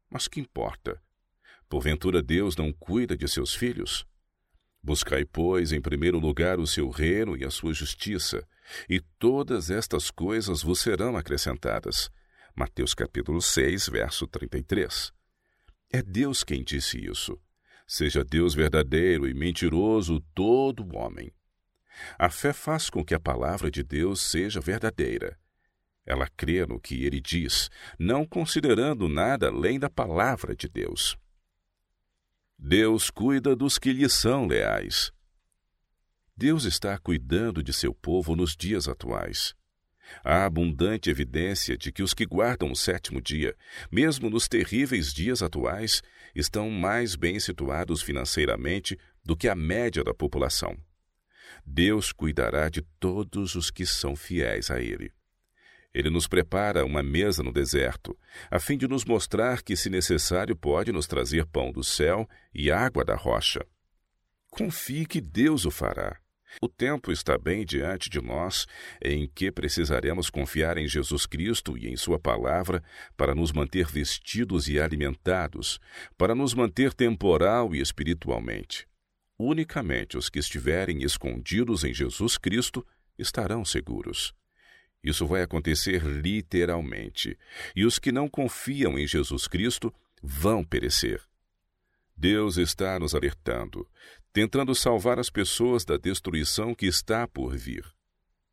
mas 0.09 0.29
que 0.29 0.39
importa? 0.39 1.03
Porventura 1.69 2.23
Deus 2.23 2.55
não 2.55 2.73
cuida 2.73 3.17
de 3.17 3.27
seus 3.27 3.53
filhos? 3.53 4.07
Buscai, 4.81 5.25
pois, 5.25 5.73
em 5.73 5.81
primeiro 5.81 6.21
lugar 6.21 6.61
o 6.61 6.69
seu 6.69 6.89
reino 6.89 7.37
e 7.37 7.45
a 7.45 7.51
sua 7.51 7.75
justiça, 7.75 8.47
e 8.89 9.01
todas 9.19 9.71
estas 9.71 10.11
coisas 10.11 10.63
vos 10.63 10.81
serão 10.81 11.17
acrescentadas. 11.17 12.11
Mateus 12.55 12.95
capítulo 12.95 13.43
6, 13.43 13.89
verso 13.89 14.27
33. 14.27 15.13
É 15.93 16.03
Deus 16.03 16.43
quem 16.45 16.63
disse 16.63 16.99
isso. 16.99 17.39
Seja 17.87 18.25
Deus 18.25 18.55
verdadeiro 18.55 19.29
e 19.29 19.35
mentiroso 19.35 20.21
todo 20.35 20.97
homem. 20.97 21.33
A 22.19 22.31
fé 22.31 22.53
faz 22.53 22.91
com 22.91 23.05
que 23.05 23.15
a 23.15 23.21
palavra 23.21 23.71
de 23.71 23.83
Deus 23.83 24.21
seja 24.23 24.61
verdadeira. 24.61 25.39
Ela 26.07 26.29
crê 26.37 26.67
no 26.67 26.81
que 26.81 27.05
ele 27.05 27.21
diz, 27.21 27.71
não 27.99 28.27
considerando 28.27 29.09
nada 29.09 29.49
além 29.49 29.79
da 29.79 29.89
palavra 29.89 30.55
de 30.55 30.69
Deus. 30.69 31.17
Deus 32.59 33.11
cuida 33.11 33.57
dos 33.57 33.79
que 33.79 33.93
lhe 33.93 34.09
são 34.09 34.47
leais. 34.47 35.13
Deus 36.37 36.65
está 36.65 36.99
cuidando 36.99 37.63
de 37.63 37.73
seu 37.73 37.95
povo 37.95 38.35
nos 38.35 38.57
dias 38.57 38.89
atuais. 38.89 39.55
Há 40.25 40.45
abundante 40.45 41.09
evidência 41.09 41.79
de 41.79 41.93
que 41.93 42.03
os 42.03 42.13
que 42.13 42.27
guardam 42.27 42.73
o 42.73 42.77
sétimo 42.77 43.23
dia, 43.23 43.57
mesmo 43.91 44.29
nos 44.29 44.49
terríveis 44.49 45.15
dias 45.15 45.43
atuais, 45.43 46.03
estão 46.35 46.71
mais 46.71 47.15
bem 47.15 47.39
situados 47.39 48.03
financeiramente 48.03 48.99
do 49.25 49.37
que 49.37 49.49
a 49.49 49.55
média 49.55 50.03
da 50.03 50.13
população. 50.13 50.77
Deus 51.65 52.11
cuidará 52.11 52.69
de 52.69 52.83
todos 52.99 53.55
os 53.55 53.71
que 53.71 53.87
são 53.87 54.17
fiéis 54.17 54.73
a 54.73 54.81
Ele. 54.81 55.13
Ele 55.95 56.11
nos 56.11 56.27
prepara 56.27 56.85
uma 56.85 57.03
mesa 57.03 57.45
no 57.45 57.53
deserto, 57.53 58.19
a 58.51 58.59
fim 58.59 58.77
de 58.77 58.89
nos 58.89 59.05
mostrar 59.05 59.63
que, 59.63 59.77
se 59.77 59.89
necessário, 59.89 60.57
pode 60.57 60.91
nos 60.91 61.07
trazer 61.07 61.47
pão 61.47 61.71
do 61.71 61.85
céu 61.85 62.29
e 62.53 62.73
água 62.73 63.05
da 63.05 63.15
rocha. 63.15 63.65
Confie 64.51 65.07
que 65.07 65.21
Deus 65.21 65.65
o 65.65 65.71
fará. 65.71 66.24
O 66.61 66.69
tempo 66.69 67.11
está 67.11 67.37
bem 67.37 67.65
diante 67.65 68.09
de 68.09 68.21
nós 68.21 68.67
em 69.03 69.29
que 69.29 69.51
precisaremos 69.51 70.31
confiar 70.31 70.79
em 70.79 70.87
Jesus 70.87 71.27
Cristo 71.27 71.77
e 71.77 71.89
em 71.89 71.97
Sua 71.97 72.19
palavra 72.19 72.83
para 73.17 73.35
nos 73.35 73.53
manter 73.53 73.87
vestidos 73.87 74.69
e 74.69 74.79
alimentados, 74.79 75.81
para 76.17 76.35
nos 76.35 76.55
manter 76.55 76.93
temporal 76.93 77.75
e 77.75 77.81
espiritualmente. 77.81 78.87
Unicamente 79.39 80.17
os 80.17 80.29
que 80.29 80.39
estiverem 80.39 81.03
escondidos 81.03 81.83
em 81.85 81.93
Jesus 81.93 82.39
Cristo 82.39 82.87
estarão 83.19 83.65
seguros. 83.65 84.33
Isso 85.03 85.27
vai 85.27 85.43
acontecer 85.43 86.03
literalmente, 86.03 87.37
e 87.77 87.85
os 87.85 87.99
que 87.99 88.11
não 88.11 88.29
confiam 88.29 88.99
em 88.99 89.07
Jesus 89.07 89.47
Cristo 89.47 89.93
vão 90.23 90.65
perecer. 90.65 91.21
Deus 92.17 92.57
está 92.57 92.99
nos 92.99 93.15
alertando, 93.15 93.89
tentando 94.33 94.75
salvar 94.75 95.19
as 95.19 95.31
pessoas 95.31 95.85
da 95.85 95.97
destruição 95.97 96.75
que 96.75 96.87
está 96.87 97.27
por 97.27 97.57
vir. 97.57 97.85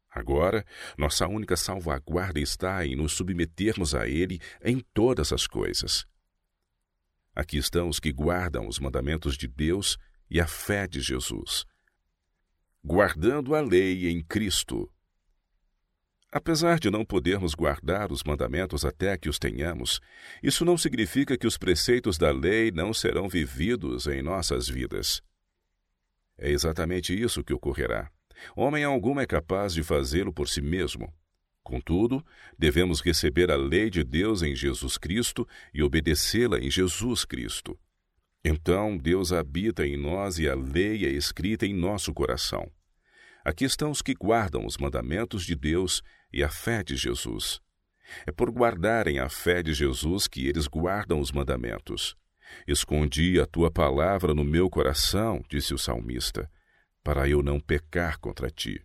Agora, 0.10 0.65
nossa 0.97 1.26
única 1.28 1.56
salvaguarda 1.56 2.39
está 2.39 2.86
em 2.86 2.95
nos 2.95 3.13
submetermos 3.13 3.95
a 3.95 4.08
Ele 4.08 4.39
em 4.62 4.80
todas 4.93 5.32
as 5.32 5.47
coisas. 5.47 6.06
Aqui 7.34 7.58
estão 7.58 7.88
os 7.88 8.00
que 8.00 8.12
guardam 8.12 8.67
os 8.67 8.78
mandamentos 8.78 9.38
de 9.38 9.47
Deus 9.47 9.97
e 10.30 10.41
a 10.41 10.47
fé 10.47 10.86
de 10.86 11.00
Jesus. 11.00 11.65
Guardando 12.84 13.56
a 13.56 13.62
lei 13.62 14.10
em 14.10 14.21
Cristo, 14.21 14.91
Apesar 16.32 16.80
de 16.80 16.89
não 16.89 17.04
podermos 17.04 17.54
guardar 17.54 18.10
os 18.10 18.24
mandamentos 18.24 18.86
até 18.86 19.17
que 19.17 19.28
os 19.28 19.38
tenhamos, 19.38 20.00
isso 20.41 20.63
não 20.63 20.78
significa 20.78 21.38
que 21.38 21.46
os 21.46 21.58
preceitos 21.58 22.17
da 22.17 22.32
lei 22.32 22.72
não 22.72 22.94
serão 22.94 23.28
vividos 23.28 24.08
em 24.08 24.22
nossas 24.22 24.70
vidas. 24.70 25.22
É 26.38 26.50
exatamente 26.50 27.13
isso 27.13 27.44
que 27.44 27.54
ocorrerá. 27.54 28.10
Homem 28.56 28.86
algum 28.86 29.20
é 29.20 29.26
capaz 29.26 29.74
de 29.74 29.84
fazê-lo 29.84 30.32
por 30.32 30.48
si 30.48 30.62
mesmo. 30.62 31.13
Contudo, 31.62 32.26
devemos 32.58 33.02
receber 33.02 33.52
a 33.52 33.56
lei 33.56 33.89
de 33.89 34.04
Deus 34.04 34.41
em 34.41 34.56
Jesus 34.56 34.98
Cristo 34.98 35.48
e 35.74 35.84
obedecê-la 35.84 36.60
em 36.60 36.72
Jesus 36.72 37.26
Cristo. 37.26 37.78
Então, 38.44 38.98
Deus 38.98 39.32
habita 39.32 39.86
em 39.86 39.98
nós 39.98 40.39
e 40.39 40.50
a 40.50 40.56
lei 40.56 41.06
é 41.06 41.10
escrita 41.10 41.65
em 41.65 41.74
nosso 41.74 42.13
coração. 42.13 42.72
Aqui 43.44 43.65
estão 43.65 43.91
os 43.91 44.02
que 44.02 44.13
guardam 44.13 44.65
os 44.65 44.78
mandamentos 44.78 45.46
de 45.46 45.56
Deus 45.56 46.02
e 46.34 46.44
a 46.44 46.50
fé 46.50 46.84
de 46.84 46.96
Jesus. 46.96 47.60
É 48.26 48.32
por 48.32 48.50
guardarem 48.50 49.20
a 49.20 49.30
fé 49.30 49.63
de 49.63 49.74
Jesus 49.74 50.28
que 50.28 50.48
eles 50.48 50.67
guardam 50.67 51.20
os 51.20 51.32
mandamentos. 51.32 52.15
Escondi 52.67 53.39
a 53.39 53.46
tua 53.46 53.72
palavra 53.72 54.34
no 54.34 54.44
meu 54.44 54.70
coração, 54.70 55.44
disse 55.50 55.74
o 55.74 55.78
salmista, 55.78 56.50
para 57.04 57.28
eu 57.28 57.41
não 57.41 57.60
pecar 57.60 58.20
contra 58.20 58.50
ti. 58.50 58.84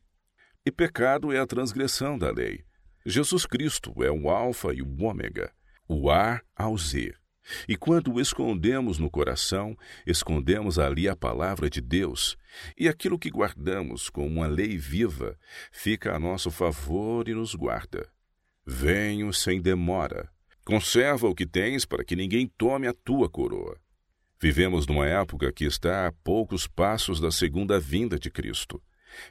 E 0.65 0.71
pecado 0.71 1.33
é 1.33 1.39
a 1.39 1.47
transgressão 1.47 2.19
da 2.19 2.31
lei. 2.31 2.65
Jesus 3.05 3.47
Cristo 3.47 4.03
é 4.03 4.11
o 4.11 4.29
Alfa 4.29 4.73
e 4.73 4.83
o 4.83 5.03
Ômega, 5.03 5.53
o 5.89 6.11
A 6.11 6.41
ao 6.57 6.77
Z. 6.77 7.15
E 7.69 7.77
quando 7.77 8.13
o 8.13 8.21
escondemos 8.21 8.99
no 8.99 9.11
coração, 9.11 9.77
escondemos 10.07 10.79
ali 10.79 11.09
a 11.09 11.17
palavra 11.17 11.71
de 11.71 11.81
Deus, 11.81 12.37
e 12.77 12.89
aquilo 12.89 13.19
que 13.19 13.31
guardamos 13.31 14.09
como 14.09 14.27
uma 14.27 14.47
lei 14.47 14.77
viva 14.77 15.39
fica 15.71 16.15
a 16.15 16.19
nosso 16.19 16.51
favor 16.51 17.29
e 17.29 17.35
nos 17.35 17.55
guarda. 17.55 18.09
Venho 18.65 19.33
sem 19.33 19.61
demora. 19.61 20.29
Conserva 20.65 21.29
o 21.29 21.35
que 21.35 21.47
tens 21.47 21.85
para 21.85 22.05
que 22.05 22.17
ninguém 22.17 22.51
tome 22.59 22.89
a 22.89 22.93
tua 22.93 23.29
coroa. 23.31 23.79
Vivemos 24.41 24.87
numa 24.87 25.07
época 25.07 25.53
que 25.53 25.65
está 25.65 26.09
a 26.09 26.13
poucos 26.13 26.67
passos 26.67 27.21
da 27.21 27.31
segunda 27.31 27.79
vinda 27.79 28.19
de 28.19 28.31
Cristo. 28.31 28.83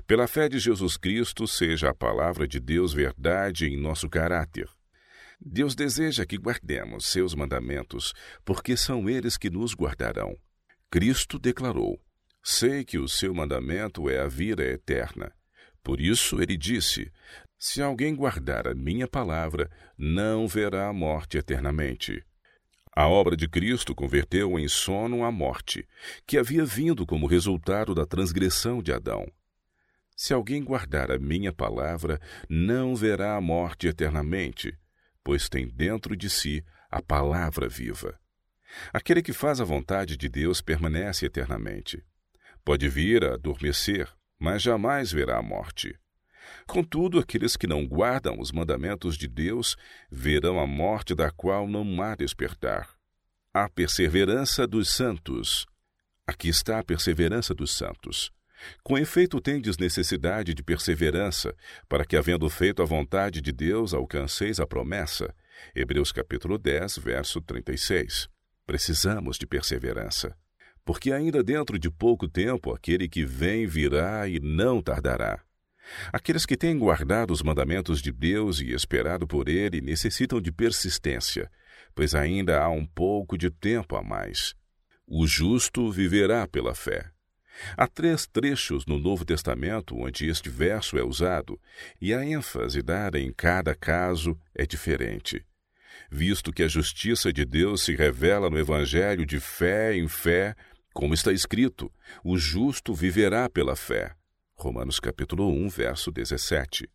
Pela 0.07 0.27
fé 0.27 0.49
de 0.49 0.57
Jesus 0.57 0.97
Cristo, 0.97 1.47
seja 1.47 1.89
a 1.89 1.95
palavra 1.95 2.47
de 2.47 2.59
Deus 2.59 2.93
verdade 2.93 3.67
em 3.67 3.77
nosso 3.77 4.09
caráter. 4.09 4.67
Deus 5.47 5.75
deseja 5.75 6.25
que 6.25 6.39
guardemos 6.39 7.05
seus 7.05 7.35
mandamentos, 7.35 8.15
porque 8.43 8.75
são 8.75 9.07
eles 9.07 9.37
que 9.37 9.47
nos 9.47 9.75
guardarão. 9.75 10.35
Cristo 10.89 11.37
declarou: 11.37 12.01
Sei 12.43 12.83
que 12.83 12.97
o 12.97 13.07
seu 13.07 13.31
mandamento 13.31 14.09
é 14.09 14.19
a 14.19 14.27
vida 14.27 14.63
eterna. 14.63 15.31
Por 15.83 16.01
isso 16.01 16.41
ele 16.41 16.57
disse: 16.57 17.11
Se 17.59 17.79
alguém 17.79 18.15
guardar 18.15 18.67
a 18.67 18.73
minha 18.73 19.07
palavra, 19.07 19.69
não 19.95 20.47
verá 20.47 20.87
a 20.87 20.93
morte 20.93 21.37
eternamente. 21.37 22.25
A 22.95 23.07
obra 23.07 23.37
de 23.37 23.47
Cristo 23.47 23.93
converteu 23.93 24.57
em 24.57 24.67
sono 24.67 25.23
a 25.23 25.31
morte, 25.31 25.87
que 26.25 26.39
havia 26.39 26.65
vindo 26.65 27.05
como 27.05 27.27
resultado 27.27 27.93
da 27.93 28.05
transgressão 28.05 28.81
de 28.81 28.91
Adão. 28.91 29.31
Se 30.15 30.33
alguém 30.33 30.63
guardar 30.63 31.11
a 31.11 31.19
minha 31.19 31.53
palavra, 31.53 32.19
não 32.49 32.95
verá 32.95 33.35
a 33.35 33.41
morte 33.41 33.85
eternamente 33.85 34.75
pois 35.25 35.49
tem 35.49 35.67
dentro 35.67 36.15
de 36.15 36.29
si 36.29 36.63
a 36.89 37.01
palavra 37.01 37.67
viva. 37.67 38.17
Aquele 38.93 39.23
que 39.23 39.33
faz 39.33 39.59
a 39.59 39.65
vontade 39.65 40.15
de 40.15 40.29
Deus 40.29 40.61
permanece 40.61 41.25
eternamente. 41.25 42.05
Pode 42.63 42.87
vir 42.87 43.25
a 43.25 43.33
adormecer, 43.33 44.07
mas 44.39 44.61
jamais 44.61 45.11
verá 45.11 45.39
a 45.39 45.41
morte. 45.41 45.99
Contudo, 46.67 47.19
aqueles 47.19 47.57
que 47.57 47.65
não 47.65 47.87
guardam 47.87 48.39
os 48.39 48.51
mandamentos 48.51 49.17
de 49.17 49.27
Deus 49.27 49.75
verão 50.11 50.59
a 50.59 50.67
morte 50.67 51.15
da 51.15 51.31
qual 51.31 51.67
não 51.67 52.01
há 52.03 52.15
despertar. 52.15 52.87
A 53.51 53.67
perseverança 53.67 54.67
dos 54.67 54.89
santos. 54.89 55.65
Aqui 56.27 56.49
está 56.49 56.79
a 56.79 56.83
perseverança 56.83 57.53
dos 57.55 57.75
santos. 57.75 58.31
Com 58.83 58.97
efeito, 58.97 59.39
tendes 59.41 59.77
necessidade 59.77 60.53
de 60.53 60.63
perseverança, 60.63 61.55
para 61.87 62.05
que, 62.05 62.15
havendo 62.15 62.49
feito 62.49 62.81
a 62.81 62.85
vontade 62.85 63.41
de 63.41 63.51
Deus, 63.51 63.93
alcanceis 63.93 64.59
a 64.59 64.67
promessa. 64.67 65.33
Hebreus 65.75 66.11
capítulo 66.11 66.57
10, 66.57 66.97
verso 66.97 67.41
36. 67.41 68.29
Precisamos 68.65 69.37
de 69.37 69.45
perseverança, 69.45 70.35
porque 70.83 71.11
ainda 71.11 71.43
dentro 71.43 71.77
de 71.77 71.89
pouco 71.89 72.27
tempo 72.27 72.73
aquele 72.73 73.07
que 73.07 73.25
vem 73.25 73.65
virá 73.67 74.27
e 74.27 74.39
não 74.39 74.81
tardará. 74.81 75.41
Aqueles 76.11 76.45
que 76.45 76.57
têm 76.57 76.77
guardado 76.77 77.31
os 77.31 77.43
mandamentos 77.43 78.01
de 78.01 78.11
Deus 78.11 78.59
e 78.59 78.71
esperado 78.71 79.27
por 79.27 79.47
ele 79.47 79.81
necessitam 79.81 80.41
de 80.41 80.51
persistência, 80.51 81.49
pois 81.93 82.15
ainda 82.15 82.61
há 82.61 82.69
um 82.69 82.85
pouco 82.85 83.37
de 83.37 83.49
tempo 83.49 83.95
a 83.95 84.03
mais. 84.03 84.55
O 85.07 85.27
justo 85.27 85.91
viverá 85.91 86.47
pela 86.47 86.73
fé. 86.73 87.11
Há 87.77 87.87
três 87.87 88.25
trechos 88.25 88.85
no 88.85 88.99
Novo 88.99 89.23
Testamento 89.25 89.95
onde 89.97 90.27
este 90.27 90.49
verso 90.49 90.97
é 90.97 91.03
usado, 91.03 91.59
e 92.01 92.13
a 92.13 92.25
ênfase 92.25 92.81
dada 92.81 93.19
em 93.19 93.31
cada 93.31 93.73
caso 93.73 94.37
é 94.53 94.65
diferente. 94.65 95.45
Visto 96.11 96.51
que 96.51 96.63
a 96.63 96.67
justiça 96.67 97.31
de 97.31 97.45
Deus 97.45 97.83
se 97.83 97.95
revela 97.95 98.49
no 98.49 98.59
Evangelho 98.59 99.25
de 99.25 99.39
fé 99.39 99.95
em 99.95 100.07
fé, 100.07 100.55
como 100.93 101.13
está 101.13 101.31
escrito, 101.31 101.91
o 102.23 102.37
justo 102.37 102.93
viverá 102.93 103.49
pela 103.49 103.75
fé. 103.75 104.13
Romanos 104.55 104.99
capítulo 104.99 105.49
1, 105.49 105.69
verso 105.69 106.11
17. 106.11 106.89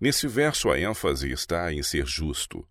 Nesse 0.00 0.26
verso 0.26 0.70
a 0.70 0.78
ênfase 0.78 1.30
está 1.30 1.72
em 1.72 1.82
ser 1.82 2.06
justo. 2.06 2.66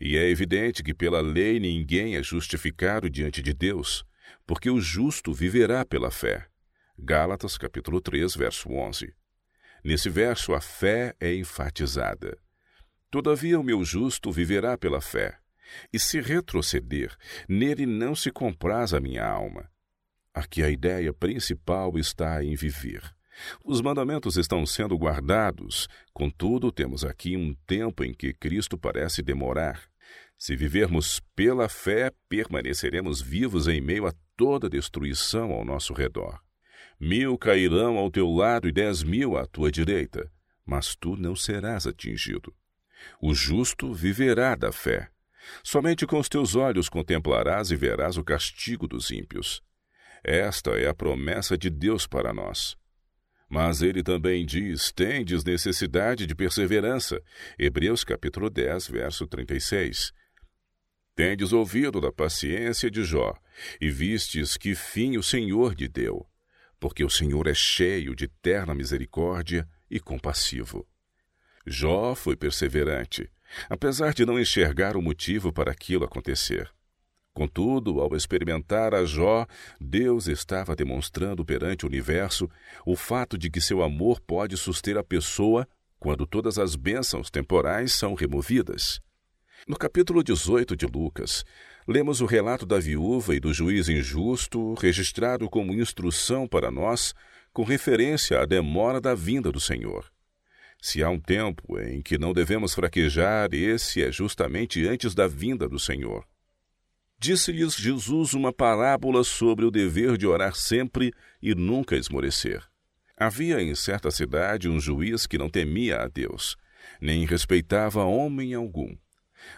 E 0.00 0.16
é 0.16 0.28
evidente 0.28 0.82
que 0.82 0.94
pela 0.94 1.20
lei 1.20 1.58
ninguém 1.58 2.16
é 2.16 2.22
justificado 2.22 3.10
diante 3.10 3.42
de 3.42 3.52
Deus, 3.52 4.04
porque 4.46 4.70
o 4.70 4.80
justo 4.80 5.32
viverá 5.32 5.84
pela 5.84 6.10
fé. 6.10 6.46
Gálatas 6.98 7.56
capítulo 7.56 8.00
3, 8.00 8.34
verso 8.34 8.70
11. 8.70 9.14
Nesse 9.84 10.10
verso 10.10 10.54
a 10.54 10.60
fé 10.60 11.14
é 11.20 11.34
enfatizada. 11.34 12.36
Todavia 13.10 13.58
o 13.58 13.62
meu 13.62 13.84
justo 13.84 14.30
viverá 14.30 14.76
pela 14.76 15.00
fé, 15.00 15.38
e 15.92 15.98
se 15.98 16.20
retroceder, 16.20 17.16
nele 17.48 17.86
não 17.86 18.14
se 18.14 18.30
compraz 18.30 18.92
a 18.92 19.00
minha 19.00 19.24
alma. 19.24 19.70
Aqui 20.34 20.62
a 20.62 20.68
ideia 20.68 21.12
principal 21.12 21.98
está 21.98 22.44
em 22.44 22.54
viver. 22.54 23.02
Os 23.64 23.80
mandamentos 23.80 24.36
estão 24.36 24.66
sendo 24.66 24.96
guardados, 24.96 25.88
contudo, 26.12 26.72
temos 26.72 27.04
aqui 27.04 27.36
um 27.36 27.54
tempo 27.66 28.04
em 28.04 28.12
que 28.12 28.32
Cristo 28.34 28.76
parece 28.76 29.22
demorar. 29.22 29.88
Se 30.36 30.54
vivermos 30.54 31.20
pela 31.34 31.68
fé, 31.68 32.12
permaneceremos 32.28 33.20
vivos 33.20 33.66
em 33.66 33.80
meio 33.80 34.06
a 34.06 34.12
toda 34.36 34.68
destruição 34.68 35.50
ao 35.50 35.64
nosso 35.64 35.92
redor. 35.92 36.40
Mil 37.00 37.36
cairão 37.36 37.96
ao 37.96 38.10
teu 38.10 38.28
lado 38.30 38.68
e 38.68 38.72
dez 38.72 39.02
mil 39.02 39.36
à 39.36 39.46
tua 39.46 39.70
direita, 39.70 40.30
mas 40.64 40.94
tu 40.94 41.16
não 41.16 41.34
serás 41.34 41.86
atingido. 41.86 42.54
O 43.20 43.34
justo 43.34 43.92
viverá 43.92 44.54
da 44.54 44.72
fé. 44.72 45.08
Somente 45.62 46.06
com 46.06 46.18
os 46.18 46.28
teus 46.28 46.54
olhos 46.54 46.88
contemplarás 46.88 47.70
e 47.70 47.76
verás 47.76 48.16
o 48.16 48.24
castigo 48.24 48.86
dos 48.86 49.10
ímpios. 49.10 49.62
Esta 50.22 50.70
é 50.72 50.88
a 50.88 50.94
promessa 50.94 51.56
de 51.56 51.70
Deus 51.70 52.06
para 52.06 52.32
nós. 52.32 52.76
Mas 53.48 53.80
ele 53.80 54.02
também 54.02 54.44
diz: 54.44 54.92
tendes 54.92 55.42
necessidade 55.42 56.26
de 56.26 56.34
perseverança. 56.34 57.22
Hebreus 57.58 58.04
capítulo 58.04 58.50
10, 58.50 58.88
verso 58.88 59.26
36. 59.26 60.12
Tendes 61.16 61.52
ouvido 61.52 62.00
da 62.00 62.12
paciência 62.12 62.90
de 62.90 63.02
Jó, 63.02 63.34
e 63.80 63.90
vistes 63.90 64.56
que 64.56 64.74
fim 64.74 65.16
o 65.16 65.22
Senhor 65.22 65.74
lhe 65.74 65.88
deu, 65.88 66.24
porque 66.78 67.02
o 67.02 67.10
Senhor 67.10 67.48
é 67.48 67.54
cheio 67.54 68.14
de 68.14 68.28
terna 68.28 68.74
misericórdia 68.74 69.68
e 69.90 69.98
compassivo. 69.98 70.86
Jó 71.66 72.14
foi 72.14 72.36
perseverante, 72.36 73.28
apesar 73.68 74.14
de 74.14 74.24
não 74.24 74.38
enxergar 74.38 74.96
o 74.96 75.02
motivo 75.02 75.52
para 75.52 75.72
aquilo 75.72 76.04
acontecer. 76.04 76.70
Contudo, 77.38 78.00
ao 78.00 78.16
experimentar 78.16 78.92
a 78.92 79.04
Jó, 79.04 79.46
Deus 79.80 80.26
estava 80.26 80.74
demonstrando 80.74 81.44
perante 81.44 81.84
o 81.84 81.88
universo 81.88 82.50
o 82.84 82.96
fato 82.96 83.38
de 83.38 83.48
que 83.48 83.60
seu 83.60 83.80
amor 83.80 84.20
pode 84.20 84.56
suster 84.56 84.96
a 84.96 85.04
pessoa 85.04 85.64
quando 86.00 86.26
todas 86.26 86.58
as 86.58 86.74
bênçãos 86.74 87.30
temporais 87.30 87.92
são 87.92 88.14
removidas. 88.14 89.00
No 89.68 89.76
capítulo 89.76 90.24
18 90.24 90.74
de 90.74 90.84
Lucas, 90.86 91.44
lemos 91.86 92.20
o 92.20 92.26
relato 92.26 92.66
da 92.66 92.80
viúva 92.80 93.36
e 93.36 93.38
do 93.38 93.54
juiz 93.54 93.88
injusto, 93.88 94.74
registrado 94.74 95.48
como 95.48 95.72
instrução 95.72 96.48
para 96.48 96.72
nós, 96.72 97.14
com 97.52 97.62
referência 97.62 98.40
à 98.40 98.46
demora 98.46 99.00
da 99.00 99.14
vinda 99.14 99.52
do 99.52 99.60
Senhor. 99.60 100.10
Se 100.82 101.04
há 101.04 101.08
um 101.08 101.20
tempo 101.20 101.78
em 101.78 102.02
que 102.02 102.18
não 102.18 102.32
devemos 102.32 102.74
fraquejar, 102.74 103.50
esse 103.52 104.02
é 104.02 104.10
justamente 104.10 104.84
antes 104.88 105.14
da 105.14 105.28
vinda 105.28 105.68
do 105.68 105.78
Senhor. 105.78 106.26
Disse-lhes 107.20 107.74
Jesus 107.74 108.32
uma 108.32 108.52
parábola 108.52 109.24
sobre 109.24 109.64
o 109.64 109.70
dever 109.72 110.16
de 110.16 110.26
orar 110.26 110.54
sempre 110.54 111.12
e 111.42 111.52
nunca 111.52 111.96
esmorecer. 111.96 112.62
Havia 113.16 113.60
em 113.60 113.74
certa 113.74 114.08
cidade 114.10 114.68
um 114.68 114.78
juiz 114.78 115.26
que 115.26 115.36
não 115.36 115.50
temia 115.50 116.02
a 116.02 116.06
Deus, 116.06 116.56
nem 117.00 117.26
respeitava 117.26 118.04
homem 118.04 118.54
algum. 118.54 118.96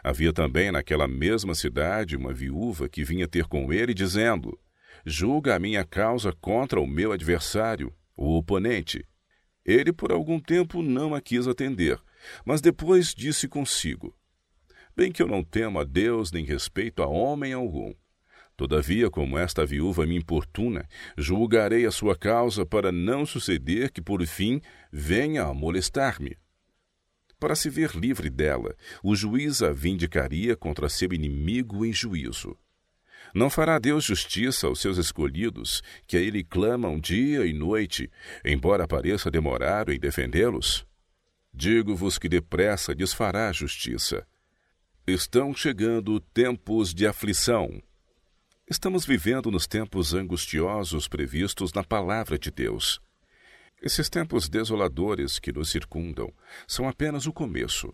Havia 0.03 0.33
também 0.33 0.73
naquela 0.73 1.07
mesma 1.07 1.55
cidade 1.55 2.17
uma 2.17 2.33
viúva 2.33 2.89
que 2.89 3.05
vinha 3.05 3.29
ter 3.29 3.45
com 3.45 3.71
ele, 3.71 3.93
dizendo: 3.93 4.59
Julga 5.05 5.55
a 5.55 5.59
minha 5.59 5.85
causa 5.85 6.33
contra 6.33 6.81
o 6.81 6.87
meu 6.87 7.13
adversário, 7.13 7.95
o 8.17 8.39
oponente. 8.39 9.07
Ele 9.65 9.93
por 9.93 10.11
algum 10.11 10.41
tempo 10.41 10.83
não 10.83 11.15
a 11.15 11.21
quis 11.21 11.47
atender, 11.47 12.01
mas 12.43 12.63
depois 12.63 13.15
disse 13.15 13.47
consigo: 13.47 14.17
Bem 15.01 15.11
que 15.11 15.23
eu 15.23 15.27
não 15.27 15.43
temo 15.43 15.81
a 15.81 15.85
Deus 15.85 16.31
nem 16.31 16.45
respeito 16.45 17.03
a 17.03 17.07
homem 17.07 17.55
algum. 17.55 17.95
Todavia, 18.55 19.09
como 19.09 19.39
esta 19.39 19.65
viúva 19.65 20.05
me 20.05 20.15
importuna, 20.15 20.87
julgarei 21.17 21.87
a 21.87 21.91
sua 21.91 22.15
causa 22.15 22.67
para 22.67 22.93
não 22.93 23.25
suceder 23.25 23.91
que, 23.93 24.03
por 24.03 24.23
fim, 24.27 24.61
venha 24.93 25.45
a 25.45 25.55
molestar-me. 25.55 26.37
Para 27.39 27.55
se 27.55 27.71
ver 27.71 27.97
livre 27.97 28.29
dela, 28.29 28.77
o 29.03 29.17
juiz 29.17 29.63
a 29.63 29.73
vindicaria 29.73 30.55
contra 30.55 30.87
seu 30.87 31.11
inimigo 31.15 31.83
em 31.87 31.95
juízo. 31.95 32.55
Não 33.35 33.49
fará 33.49 33.79
Deus 33.79 34.05
justiça 34.05 34.67
aos 34.67 34.83
seus 34.83 34.99
escolhidos, 34.99 35.83
que 36.07 36.19
a 36.19 36.21
ele 36.21 36.45
clamam 36.45 37.01
dia 37.01 37.47
e 37.47 37.55
noite, 37.55 38.11
embora 38.45 38.87
pareça 38.87 39.31
demorar 39.31 39.89
em 39.89 39.99
defendê-los? 39.99 40.87
Digo-vos 41.55 42.19
que 42.19 42.29
depressa 42.29 42.95
desfará 42.95 43.51
justiça. 43.51 44.27
Estão 45.07 45.55
chegando 45.55 46.21
tempos 46.21 46.93
de 46.93 47.07
aflição. 47.07 47.83
Estamos 48.69 49.07
vivendo 49.07 49.51
nos 49.51 49.67
tempos 49.67 50.13
angustiosos 50.13 51.09
previstos 51.09 51.73
na 51.73 51.83
Palavra 51.83 52.39
de 52.39 52.51
Deus. 52.51 53.01
Esses 53.83 54.11
tempos 54.11 54.47
desoladores 54.47 55.39
que 55.39 55.53
nos 55.53 55.71
circundam 55.71 56.31
são 56.69 56.87
apenas 56.87 57.27
o 57.27 57.33
começo. 57.33 57.93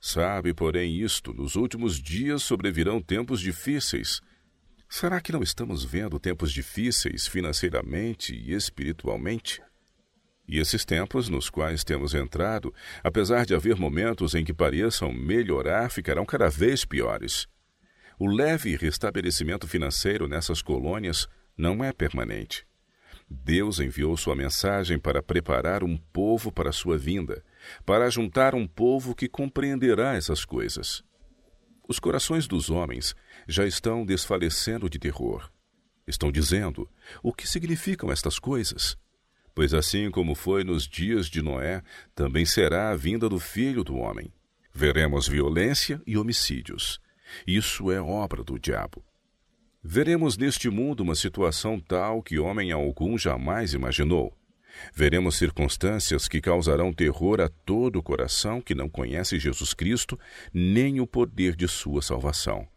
Sabe, 0.00 0.52
porém, 0.52 1.00
isto: 1.00 1.32
nos 1.32 1.54
últimos 1.54 2.02
dias 2.02 2.42
sobrevirão 2.42 3.00
tempos 3.00 3.40
difíceis. 3.40 4.20
Será 4.88 5.20
que 5.20 5.32
não 5.32 5.42
estamos 5.42 5.84
vendo 5.84 6.18
tempos 6.18 6.52
difíceis 6.52 7.26
financeiramente 7.28 8.34
e 8.34 8.52
espiritualmente? 8.52 9.62
E 10.48 10.58
esses 10.58 10.84
tempos 10.84 11.28
nos 11.28 11.50
quais 11.50 11.82
temos 11.82 12.14
entrado, 12.14 12.72
apesar 13.02 13.44
de 13.44 13.54
haver 13.54 13.76
momentos 13.76 14.34
em 14.34 14.44
que 14.44 14.54
pareçam 14.54 15.12
melhorar, 15.12 15.90
ficarão 15.90 16.24
cada 16.24 16.48
vez 16.48 16.84
piores. 16.84 17.48
O 18.18 18.26
leve 18.26 18.76
restabelecimento 18.76 19.66
financeiro 19.66 20.28
nessas 20.28 20.62
colônias 20.62 21.28
não 21.56 21.84
é 21.84 21.92
permanente. 21.92 22.66
Deus 23.28 23.80
enviou 23.80 24.16
sua 24.16 24.36
mensagem 24.36 24.98
para 24.98 25.22
preparar 25.22 25.82
um 25.82 25.96
povo 25.96 26.52
para 26.52 26.70
sua 26.70 26.96
vinda, 26.96 27.44
para 27.84 28.08
juntar 28.08 28.54
um 28.54 28.66
povo 28.66 29.14
que 29.14 29.28
compreenderá 29.28 30.14
essas 30.14 30.44
coisas. 30.44 31.02
Os 31.88 31.98
corações 31.98 32.46
dos 32.46 32.70
homens 32.70 33.14
já 33.48 33.66
estão 33.66 34.06
desfalecendo 34.06 34.88
de 34.88 34.98
terror. 34.98 35.50
Estão 36.06 36.30
dizendo: 36.30 36.88
o 37.22 37.32
que 37.32 37.48
significam 37.48 38.12
estas 38.12 38.38
coisas? 38.38 38.96
Pois 39.56 39.72
assim 39.72 40.10
como 40.10 40.34
foi 40.34 40.62
nos 40.64 40.86
dias 40.86 41.28
de 41.30 41.40
Noé, 41.40 41.82
também 42.14 42.44
será 42.44 42.90
a 42.90 42.94
vinda 42.94 43.26
do 43.26 43.40
filho 43.40 43.82
do 43.82 43.96
homem. 43.96 44.30
Veremos 44.70 45.26
violência 45.26 45.98
e 46.06 46.18
homicídios. 46.18 47.00
Isso 47.46 47.90
é 47.90 47.98
obra 47.98 48.44
do 48.44 48.58
diabo. 48.58 49.02
Veremos 49.82 50.36
neste 50.36 50.68
mundo 50.68 51.00
uma 51.00 51.14
situação 51.14 51.80
tal 51.80 52.22
que 52.22 52.38
homem 52.38 52.70
algum 52.70 53.16
jamais 53.16 53.72
imaginou. 53.72 54.36
Veremos 54.94 55.36
circunstâncias 55.36 56.28
que 56.28 56.42
causarão 56.42 56.92
terror 56.92 57.40
a 57.40 57.48
todo 57.48 57.98
o 57.98 58.02
coração 58.02 58.60
que 58.60 58.74
não 58.74 58.90
conhece 58.90 59.38
Jesus 59.38 59.72
Cristo 59.72 60.20
nem 60.52 61.00
o 61.00 61.06
poder 61.06 61.56
de 61.56 61.66
sua 61.66 62.02
salvação. 62.02 62.68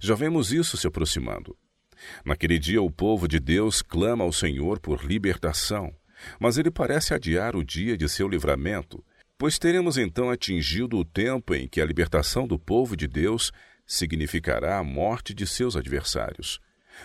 Já 0.00 0.14
vemos 0.14 0.52
isso 0.52 0.76
se 0.76 0.86
aproximando. 0.86 1.58
Naquele 2.24 2.60
dia, 2.60 2.80
o 2.80 2.90
povo 2.90 3.26
de 3.26 3.40
Deus 3.40 3.82
clama 3.82 4.22
ao 4.22 4.32
Senhor 4.32 4.78
por 4.78 5.04
libertação, 5.04 5.92
mas 6.38 6.58
ele 6.58 6.70
parece 6.70 7.14
adiar 7.14 7.56
o 7.56 7.64
dia 7.64 7.96
de 7.96 8.08
seu 8.08 8.28
livramento, 8.28 9.04
pois 9.38 9.58
teremos 9.58 9.98
então 9.98 10.30
atingido 10.30 10.98
o 10.98 11.04
tempo 11.04 11.54
em 11.54 11.68
que 11.68 11.80
a 11.80 11.84
libertação 11.84 12.46
do 12.46 12.58
povo 12.58 12.96
de 12.96 13.06
Deus 13.06 13.52
significará 13.86 14.78
a 14.78 14.84
morte 14.84 15.34
de 15.34 15.46
seus 15.46 15.76
adversários. 15.76 16.60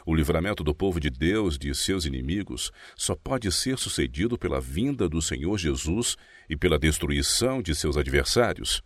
O 0.06 0.14
livramento 0.14 0.64
do 0.64 0.74
povo 0.74 1.00
de 1.00 1.10
Deus 1.10 1.58
de 1.58 1.74
seus 1.74 2.06
inimigos 2.06 2.72
só 2.96 3.16
pode 3.16 3.52
ser 3.52 3.78
sucedido 3.78 4.38
pela 4.38 4.62
vinda 4.62 5.10
do 5.10 5.22
Senhor 5.22 5.58
Jesus 5.58 6.16
e 6.50 6.56
pela 6.56 6.80
destruição 6.80 7.62
de 7.62 7.74
seus 7.74 7.98
adversários. 7.98 8.84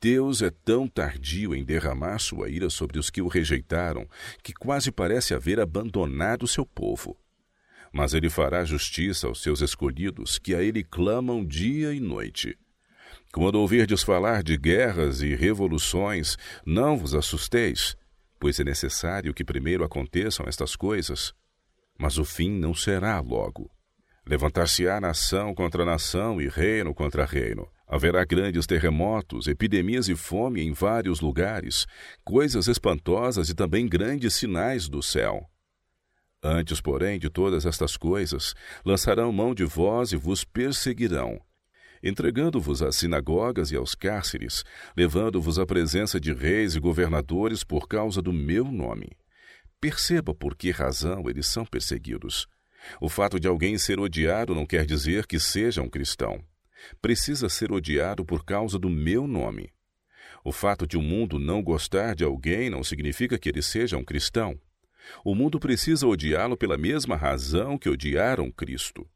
Deus 0.00 0.40
é 0.40 0.50
tão 0.50 0.88
tardio 0.88 1.54
em 1.54 1.62
derramar 1.62 2.18
sua 2.18 2.48
ira 2.48 2.70
sobre 2.70 2.98
os 2.98 3.10
que 3.10 3.20
o 3.20 3.28
rejeitaram 3.28 4.08
que 4.42 4.54
quase 4.54 4.90
parece 4.90 5.34
haver 5.34 5.60
abandonado 5.60 6.46
seu 6.46 6.64
povo. 6.64 7.18
Mas 7.92 8.14
ele 8.14 8.30
fará 8.30 8.64
justiça 8.64 9.26
aos 9.26 9.42
seus 9.42 9.60
escolhidos 9.60 10.38
que 10.38 10.54
a 10.54 10.62
ele 10.62 10.82
clamam 10.84 11.44
dia 11.44 11.92
e 11.92 12.00
noite. 12.00 12.56
Quando 13.32 13.56
ouvirdes 13.56 14.02
falar 14.02 14.42
de 14.42 14.56
guerras 14.56 15.22
e 15.22 15.34
revoluções, 15.34 16.36
não 16.64 16.96
vos 16.96 17.14
assusteis, 17.14 17.96
pois 18.38 18.58
é 18.58 18.64
necessário 18.64 19.34
que 19.34 19.44
primeiro 19.44 19.84
aconteçam 19.84 20.46
estas 20.46 20.76
coisas. 20.76 21.32
Mas 21.98 22.18
o 22.18 22.24
fim 22.24 22.50
não 22.50 22.74
será 22.74 23.20
logo. 23.20 23.70
Levantar-se-á 24.26 25.00
nação 25.00 25.54
contra 25.54 25.84
nação 25.84 26.40
e 26.40 26.48
reino 26.48 26.94
contra 26.94 27.24
reino 27.24 27.68
Haverá 27.92 28.24
grandes 28.24 28.68
terremotos, 28.68 29.48
epidemias 29.48 30.08
e 30.08 30.14
fome 30.14 30.62
em 30.62 30.72
vários 30.72 31.20
lugares, 31.20 31.88
coisas 32.24 32.68
espantosas 32.68 33.48
e 33.48 33.54
também 33.54 33.84
grandes 33.88 34.34
sinais 34.34 34.88
do 34.88 35.02
céu. 35.02 35.44
Antes, 36.42 36.80
porém, 36.80 37.18
de 37.18 37.28
todas 37.28 37.66
estas 37.66 37.96
coisas, 37.96 38.54
lançarão 38.84 39.30
mão 39.32 39.54
de 39.54 39.64
vós 39.64 40.12
e 40.12 40.16
vos 40.16 40.44
perseguirão, 40.44 41.40
entregando-vos 42.02 42.82
às 42.82 42.96
sinagogas 42.96 43.70
e 43.70 43.76
aos 43.76 43.94
cárceres, 43.94 44.64
levando-vos 44.96 45.58
à 45.58 45.66
presença 45.66 46.18
de 46.18 46.32
reis 46.32 46.74
e 46.74 46.80
governadores 46.80 47.62
por 47.62 47.86
causa 47.86 48.22
do 48.22 48.32
meu 48.32 48.64
nome. 48.64 49.10
Perceba 49.80 50.34
por 50.34 50.56
que 50.56 50.70
razão 50.70 51.28
eles 51.28 51.46
são 51.46 51.64
perseguidos. 51.64 52.46
O 53.00 53.08
fato 53.08 53.38
de 53.38 53.46
alguém 53.46 53.76
ser 53.76 54.00
odiado 54.00 54.54
não 54.54 54.64
quer 54.64 54.86
dizer 54.86 55.26
que 55.26 55.38
seja 55.38 55.82
um 55.82 55.88
cristão 55.88 56.42
precisa 57.00 57.48
ser 57.48 57.72
odiado 57.72 58.24
por 58.24 58.44
causa 58.44 58.78
do 58.78 58.88
meu 58.88 59.26
nome. 59.26 59.72
O 60.44 60.52
fato 60.52 60.86
de 60.86 60.96
o 60.96 61.02
mundo 61.02 61.38
não 61.38 61.62
gostar 61.62 62.14
de 62.14 62.24
alguém 62.24 62.70
não 62.70 62.82
significa 62.82 63.38
que 63.38 63.48
ele 63.48 63.62
seja 63.62 63.96
um 63.96 64.04
cristão. 64.04 64.58
O 65.24 65.34
mundo 65.34 65.58
precisa 65.58 66.06
odiá-lo 66.06 66.56
pela 66.56 66.78
mesma 66.78 67.16
razão 67.16 67.78
que 67.78 67.88
odiaram 67.88 68.50
Cristo. 68.50 69.08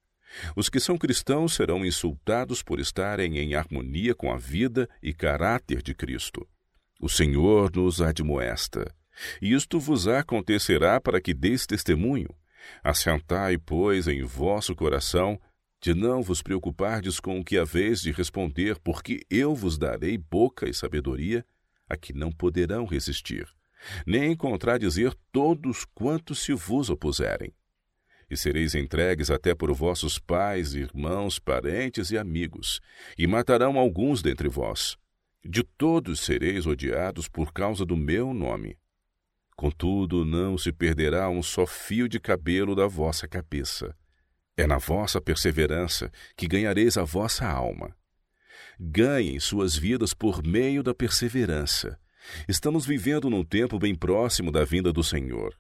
Os 0.57 0.69
que 0.69 0.81
são 0.81 0.99
cristãos 0.99 1.55
serão 1.55 1.85
insultados 1.85 2.63
por 2.63 2.81
estarem 2.81 3.39
em 3.39 3.55
harmonia 3.55 4.15
com 4.15 4.33
a 4.33 4.37
vida 4.37 4.89
e 5.03 5.13
caráter 5.13 5.83
de 5.83 5.95
Cristo. 5.95 6.47
O 7.01 7.09
Senhor 7.09 7.71
nos 7.75 8.01
admoesta. 8.01 8.93
Isto 9.41 9.79
vos 9.79 10.09
acontecerá 10.09 11.01
para 11.01 11.21
que 11.21 11.33
deis 11.33 11.67
testemunho. 11.67 12.29
Assentai, 12.83 13.59
pois, 13.59 14.09
em 14.09 14.23
vosso 14.23 14.75
coração 14.75 15.39
de 15.81 15.93
não 15.93 16.23
vos 16.23 16.41
preocupardes 16.41 17.21
com 17.21 17.39
o 17.39 17.45
que 17.45 17.59
haveis 17.59 18.01
de 18.01 18.11
responder, 18.11 18.79
porque 18.79 19.21
eu 19.29 19.55
vos 19.55 19.77
darei 19.77 20.17
boca 20.17 20.67
e 20.69 20.73
sabedoria 20.73 21.45
a 21.87 21.95
que 21.95 22.15
não 22.15 22.33
poderão 22.33 22.87
resistir, 22.87 23.47
nem 24.07 24.37
contradizer 24.37 25.13
todos 25.33 25.85
quantos 25.95 26.41
se 26.41 26.53
vos 26.53 26.91
opuserem. 26.91 27.53
E 28.31 28.37
sereis 28.37 28.75
entregues 28.75 29.31
até 29.31 29.55
por 29.55 29.73
vossos 29.73 30.19
pais, 30.19 30.75
irmãos, 30.75 31.39
parentes 31.39 32.11
e 32.11 32.19
amigos, 32.19 32.81
e 33.19 33.27
matarão 33.27 33.79
alguns 33.79 34.23
dentre 34.23 34.49
vós. 34.49 34.97
De 35.45 35.63
todos 35.63 36.21
sereis 36.21 36.67
odiados 36.67 37.29
por 37.29 37.53
causa 37.53 37.85
do 37.85 37.97
meu 37.97 38.33
nome. 38.33 38.79
Contudo, 39.57 40.25
não 40.25 40.57
se 40.57 40.73
perderá 40.73 41.29
um 41.29 41.43
só 41.43 41.67
fio 41.67 42.09
de 42.09 42.19
cabelo 42.19 42.75
da 42.75 42.87
vossa 42.87 43.29
cabeça 43.29 43.95
é 44.57 44.67
na 44.67 44.79
vossa 44.79 45.21
perseverança 45.21 46.11
que 46.37 46.47
ganhareis 46.47 46.97
a 46.97 47.05
vossa 47.05 47.47
alma. 47.47 47.95
Ganhem 48.79 49.39
suas 49.41 49.77
vidas 49.77 50.15
por 50.15 50.45
meio 50.45 50.83
da 50.83 50.95
perseverança. 50.95 51.99
Estamos 52.49 52.87
vivendo 52.87 53.29
num 53.31 53.45
tempo 53.45 53.79
bem 53.79 53.95
próximo 53.95 54.51
da 54.51 54.65
vinda 54.65 54.93
do 54.93 55.03
Senhor, 55.03 55.55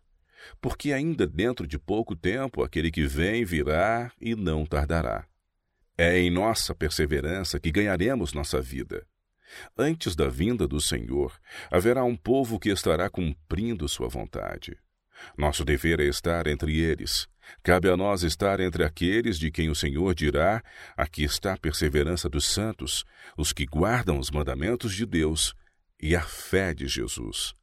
porque 0.60 0.92
ainda 0.92 1.26
dentro 1.26 1.66
de 1.66 1.78
pouco 1.78 2.16
tempo 2.16 2.62
aquele 2.62 2.90
que 2.90 3.06
vem 3.06 3.44
virá 3.44 4.12
e 4.20 4.34
não 4.34 4.64
tardará. 4.66 5.26
É 5.96 6.18
em 6.18 6.30
nossa 6.30 6.74
perseverança 6.74 7.60
que 7.60 7.70
ganharemos 7.70 8.32
nossa 8.32 8.60
vida. 8.60 9.06
Antes 9.78 10.16
da 10.16 10.28
vinda 10.28 10.66
do 10.66 10.80
Senhor, 10.80 11.38
haverá 11.70 12.02
um 12.02 12.16
povo 12.16 12.58
que 12.58 12.70
estará 12.70 13.08
cumprindo 13.08 13.88
sua 13.88 14.08
vontade. 14.08 14.76
Nosso 15.38 15.64
dever 15.64 16.00
é 16.00 16.04
estar 16.04 16.46
entre 16.48 16.80
eles. 16.80 17.28
Cabe 17.62 17.88
a 17.88 17.96
nós 17.96 18.24
estar 18.24 18.58
entre 18.58 18.82
aqueles 18.82 19.38
de 19.38 19.50
quem 19.50 19.70
o 19.70 19.74
Senhor 19.74 20.14
dirá: 20.14 20.62
aqui 20.96 21.22
está 21.22 21.52
a 21.52 21.58
perseverança 21.58 22.28
dos 22.28 22.46
santos, 22.46 23.04
os 23.36 23.52
que 23.52 23.64
guardam 23.64 24.18
os 24.18 24.30
mandamentos 24.30 24.92
de 24.92 25.06
Deus 25.06 25.54
e 26.06 26.14
a 26.14 26.20
fé 26.20 26.74
de 26.74 26.86
Jesus. 26.86 27.54